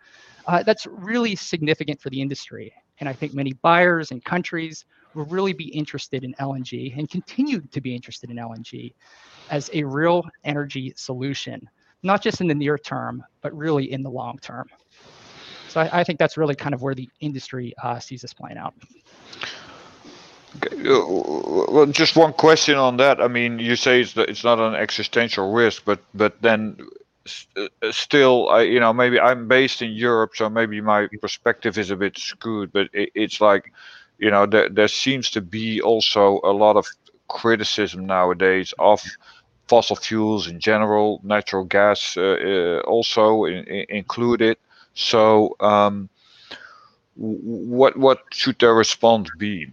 uh, 0.46 0.62
that's 0.62 0.86
really 0.86 1.36
significant 1.36 2.00
for 2.00 2.10
the 2.10 2.20
industry. 2.20 2.72
And 2.98 3.08
I 3.08 3.12
think 3.12 3.34
many 3.34 3.52
buyers 3.52 4.10
and 4.10 4.24
countries 4.24 4.84
will 5.14 5.26
really 5.26 5.52
be 5.52 5.68
interested 5.68 6.24
in 6.24 6.34
LNG 6.34 6.96
and 6.96 7.08
continue 7.08 7.60
to 7.60 7.80
be 7.80 7.94
interested 7.94 8.30
in 8.30 8.36
LNG 8.36 8.94
as 9.50 9.70
a 9.72 9.84
real 9.84 10.24
energy 10.44 10.92
solution, 10.96 11.68
not 12.02 12.22
just 12.22 12.40
in 12.40 12.48
the 12.48 12.54
near 12.54 12.78
term, 12.78 13.24
but 13.42 13.56
really 13.56 13.92
in 13.92 14.02
the 14.02 14.10
long 14.10 14.38
term. 14.38 14.66
So 15.76 15.82
I, 15.82 16.00
I 16.00 16.04
think 16.04 16.18
that's 16.18 16.38
really 16.38 16.54
kind 16.54 16.74
of 16.74 16.80
where 16.80 16.94
the 16.94 17.06
industry 17.20 17.74
uh, 17.82 17.98
sees 17.98 18.22
this 18.22 18.32
playing 18.32 18.56
out. 18.56 18.72
Uh, 20.62 21.04
Well, 21.68 21.84
just 21.92 22.16
one 22.16 22.32
question 22.32 22.76
on 22.76 22.96
that. 22.96 23.20
I 23.20 23.28
mean, 23.28 23.58
you 23.58 23.76
say 23.76 24.00
it's 24.00 24.16
it's 24.16 24.42
not 24.42 24.58
an 24.58 24.74
existential 24.74 25.52
risk, 25.52 25.84
but 25.84 26.00
but 26.14 26.40
then 26.40 26.78
uh, 27.56 27.92
still, 27.92 28.48
I 28.48 28.62
you 28.62 28.80
know 28.80 28.94
maybe 28.94 29.20
I'm 29.20 29.48
based 29.48 29.82
in 29.82 29.90
Europe, 29.92 30.30
so 30.34 30.48
maybe 30.48 30.80
my 30.80 31.08
perspective 31.20 31.76
is 31.76 31.90
a 31.90 31.96
bit 31.96 32.16
skewed. 32.16 32.72
But 32.72 32.88
it, 32.94 33.10
it's 33.14 33.42
like, 33.42 33.70
you 34.18 34.30
know, 34.30 34.46
there 34.46 34.70
there 34.70 34.88
seems 34.88 35.30
to 35.32 35.42
be 35.42 35.82
also 35.82 36.40
a 36.42 36.52
lot 36.52 36.76
of 36.76 36.86
criticism 37.28 38.06
nowadays 38.06 38.72
of 38.78 39.02
fossil 39.68 39.96
fuels 39.96 40.46
in 40.48 40.58
general, 40.58 41.20
natural 41.22 41.64
gas 41.64 42.16
uh, 42.16 42.22
uh, 42.22 42.80
also 42.88 43.44
in, 43.44 43.64
in, 43.64 43.84
included. 43.90 44.56
So, 44.96 45.54
um, 45.60 46.08
what 47.16 47.96
what 47.96 48.24
should 48.32 48.58
their 48.58 48.74
response 48.74 49.28
be? 49.38 49.68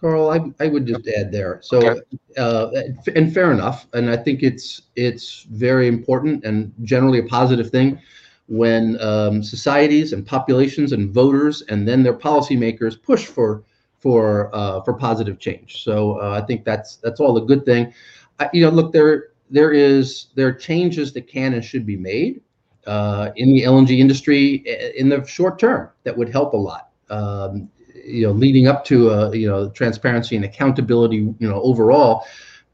Carl, 0.00 0.30
I, 0.30 0.64
I 0.64 0.68
would 0.68 0.86
just 0.86 1.08
add 1.08 1.32
there. 1.32 1.60
So, 1.62 1.78
Okay. 1.88 2.00
uh, 2.36 2.70
and 3.14 3.32
fair 3.32 3.50
enough. 3.52 3.86
And 3.94 4.10
I 4.10 4.16
think 4.16 4.42
it's 4.42 4.82
it's 4.96 5.42
very 5.50 5.88
important 5.88 6.44
and 6.44 6.72
generally 6.82 7.18
a 7.18 7.24
positive 7.24 7.70
thing 7.70 7.98
when 8.46 9.00
um, 9.00 9.42
societies 9.42 10.12
and 10.12 10.26
populations 10.26 10.92
and 10.92 11.10
voters 11.10 11.62
and 11.68 11.88
then 11.88 12.02
their 12.02 12.14
policymakers 12.14 13.00
push 13.00 13.24
for 13.26 13.62
for 13.98 14.54
uh, 14.54 14.82
for 14.82 14.92
positive 14.94 15.38
change. 15.38 15.82
So 15.82 16.20
uh, 16.20 16.38
I 16.40 16.46
think 16.46 16.64
that's 16.64 16.96
that's 16.96 17.20
all 17.20 17.36
a 17.38 17.44
good 17.44 17.64
thing. 17.64 17.92
I, 18.38 18.50
you 18.52 18.62
know, 18.64 18.70
look 18.70 18.92
there 18.92 19.28
there 19.50 19.72
is 19.72 20.26
there 20.34 20.46
are 20.48 20.52
changes 20.52 21.12
that 21.14 21.26
can 21.26 21.54
and 21.54 21.64
should 21.64 21.86
be 21.86 21.96
made 21.96 22.40
uh, 22.86 23.30
in 23.36 23.52
the 23.52 23.62
LNG 23.62 23.98
industry 23.98 24.64
in 24.96 25.08
the 25.08 25.24
short 25.26 25.58
term 25.58 25.90
that 26.04 26.16
would 26.16 26.28
help 26.28 26.52
a 26.54 26.56
lot. 26.56 26.90
Um, 27.10 27.68
you 28.04 28.26
know, 28.26 28.32
leading 28.32 28.66
up 28.66 28.84
to 28.86 29.10
uh, 29.10 29.30
you 29.30 29.48
know 29.48 29.70
transparency 29.70 30.36
and 30.36 30.44
accountability, 30.44 31.16
you 31.16 31.48
know, 31.48 31.60
overall. 31.62 32.24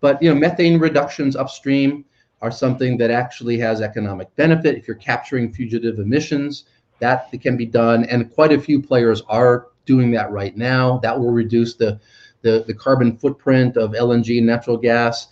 But 0.00 0.22
you 0.22 0.32
know, 0.32 0.38
methane 0.38 0.78
reductions 0.78 1.36
upstream 1.36 2.04
are 2.42 2.50
something 2.50 2.96
that 2.98 3.10
actually 3.10 3.58
has 3.58 3.80
economic 3.80 4.34
benefit. 4.36 4.76
If 4.76 4.88
you're 4.88 4.96
capturing 4.96 5.52
fugitive 5.52 5.98
emissions, 5.98 6.64
that 6.98 7.30
can 7.40 7.56
be 7.56 7.66
done, 7.66 8.04
and 8.04 8.32
quite 8.32 8.52
a 8.52 8.60
few 8.60 8.82
players 8.82 9.22
are 9.28 9.68
doing 9.86 10.10
that 10.12 10.30
right 10.30 10.56
now. 10.56 10.98
That 10.98 11.18
will 11.18 11.32
reduce 11.32 11.74
the 11.74 12.00
the, 12.42 12.64
the 12.66 12.74
carbon 12.74 13.16
footprint 13.16 13.76
of 13.76 13.92
LNG 13.92 14.38
and 14.38 14.46
natural 14.46 14.76
gas. 14.76 15.28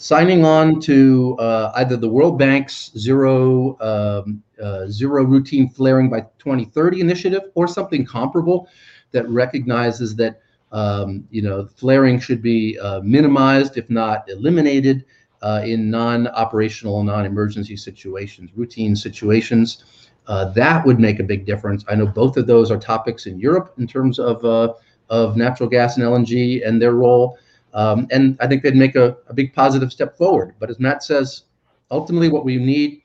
Signing 0.00 0.44
on 0.44 0.78
to 0.82 1.36
uh, 1.40 1.72
either 1.74 1.96
the 1.96 2.08
World 2.08 2.38
Bank's 2.38 2.92
zero 2.96 3.76
um, 3.80 4.40
uh, 4.62 4.86
zero 4.86 5.24
routine 5.24 5.68
flaring 5.68 6.08
by 6.08 6.20
2030 6.38 7.00
initiative 7.00 7.42
or 7.56 7.66
something 7.66 8.06
comparable 8.06 8.68
that 9.10 9.28
recognizes 9.28 10.14
that 10.14 10.40
um, 10.70 11.26
you 11.32 11.42
know 11.42 11.66
flaring 11.66 12.20
should 12.20 12.40
be 12.40 12.78
uh, 12.78 13.00
minimized, 13.00 13.76
if 13.76 13.90
not 13.90 14.22
eliminated, 14.30 15.04
uh, 15.42 15.62
in 15.64 15.90
non-operational, 15.90 17.02
non-emergency 17.02 17.76
situations, 17.76 18.50
routine 18.54 18.94
situations. 18.94 19.82
Uh, 20.28 20.44
that 20.52 20.86
would 20.86 21.00
make 21.00 21.18
a 21.18 21.24
big 21.24 21.44
difference. 21.44 21.84
I 21.88 21.96
know 21.96 22.06
both 22.06 22.36
of 22.36 22.46
those 22.46 22.70
are 22.70 22.78
topics 22.78 23.26
in 23.26 23.40
Europe 23.40 23.74
in 23.78 23.88
terms 23.88 24.20
of 24.20 24.44
uh, 24.44 24.74
of 25.10 25.36
natural 25.36 25.68
gas 25.68 25.96
and 25.96 26.06
LNG 26.06 26.64
and 26.64 26.80
their 26.80 26.92
role, 26.92 27.36
um, 27.74 28.06
and 28.10 28.36
I 28.40 28.46
think 28.46 28.62
they'd 28.62 28.76
make 28.76 28.96
a, 28.96 29.16
a 29.28 29.34
big 29.34 29.54
positive 29.54 29.92
step 29.92 30.16
forward. 30.16 30.54
But 30.58 30.70
as 30.70 30.78
Matt 30.78 31.02
says, 31.02 31.44
ultimately 31.90 32.28
what 32.28 32.44
we 32.44 32.56
need 32.56 33.02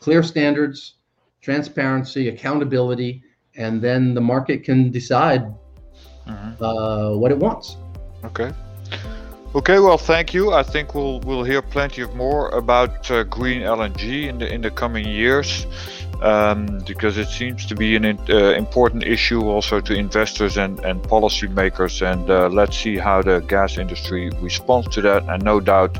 clear 0.00 0.22
standards, 0.22 0.94
transparency, 1.42 2.28
accountability, 2.28 3.22
and 3.56 3.82
then 3.82 4.14
the 4.14 4.20
market 4.20 4.64
can 4.64 4.90
decide 4.90 5.42
Mhm. 6.26 6.56
uh, 6.60 7.16
what 7.18 7.30
it 7.30 7.38
wants. 7.38 7.76
Okay. 8.24 8.52
Okay. 9.54 9.78
Well, 9.80 9.98
thank 9.98 10.32
you. 10.32 10.52
I 10.52 10.62
think 10.62 10.94
we'll 10.94 11.20
we'll 11.20 11.42
hear 11.42 11.60
plenty 11.62 12.02
of 12.02 12.14
more 12.14 12.48
about 12.50 13.10
uh, 13.10 13.24
green 13.24 13.62
LNG 13.62 14.28
in 14.28 14.38
the 14.38 14.46
in 14.52 14.60
the 14.60 14.70
coming 14.70 15.06
years, 15.08 15.66
um, 16.22 16.80
because 16.86 17.18
it 17.18 17.28
seems 17.28 17.66
to 17.66 17.74
be 17.74 17.96
an 17.96 18.04
uh, 18.04 18.36
important 18.52 19.04
issue 19.04 19.42
also 19.42 19.80
to 19.80 19.94
investors 19.94 20.56
and 20.56 20.78
and 20.80 21.02
policymakers. 21.02 22.02
And 22.02 22.30
uh, 22.30 22.48
let's 22.48 22.76
see 22.76 22.96
how 22.96 23.22
the 23.22 23.40
gas 23.40 23.78
industry 23.78 24.30
responds 24.40 24.88
to 24.94 25.00
that. 25.02 25.24
And 25.28 25.42
no 25.44 25.60
doubt, 25.60 25.98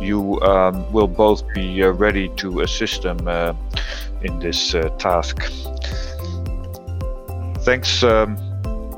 you 0.00 0.40
um, 0.42 0.90
will 0.92 1.08
both 1.08 1.42
be 1.54 1.82
uh, 1.82 1.90
ready 1.90 2.28
to 2.36 2.60
assist 2.60 3.02
them 3.02 3.18
uh, 3.26 3.54
in 4.22 4.38
this 4.38 4.74
uh, 4.74 4.88
task. 4.98 5.42
Thanks. 7.64 8.02
Um, 8.02 8.36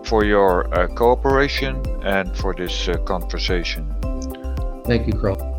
for 0.04 0.22
your 0.22 0.72
uh, 0.74 0.86
cooperation 0.88 1.82
and 2.02 2.36
for 2.36 2.54
this 2.54 2.88
conversation. 3.06 3.86
Thank 4.84 5.06
you, 5.06 5.14
Carl. 5.14 5.53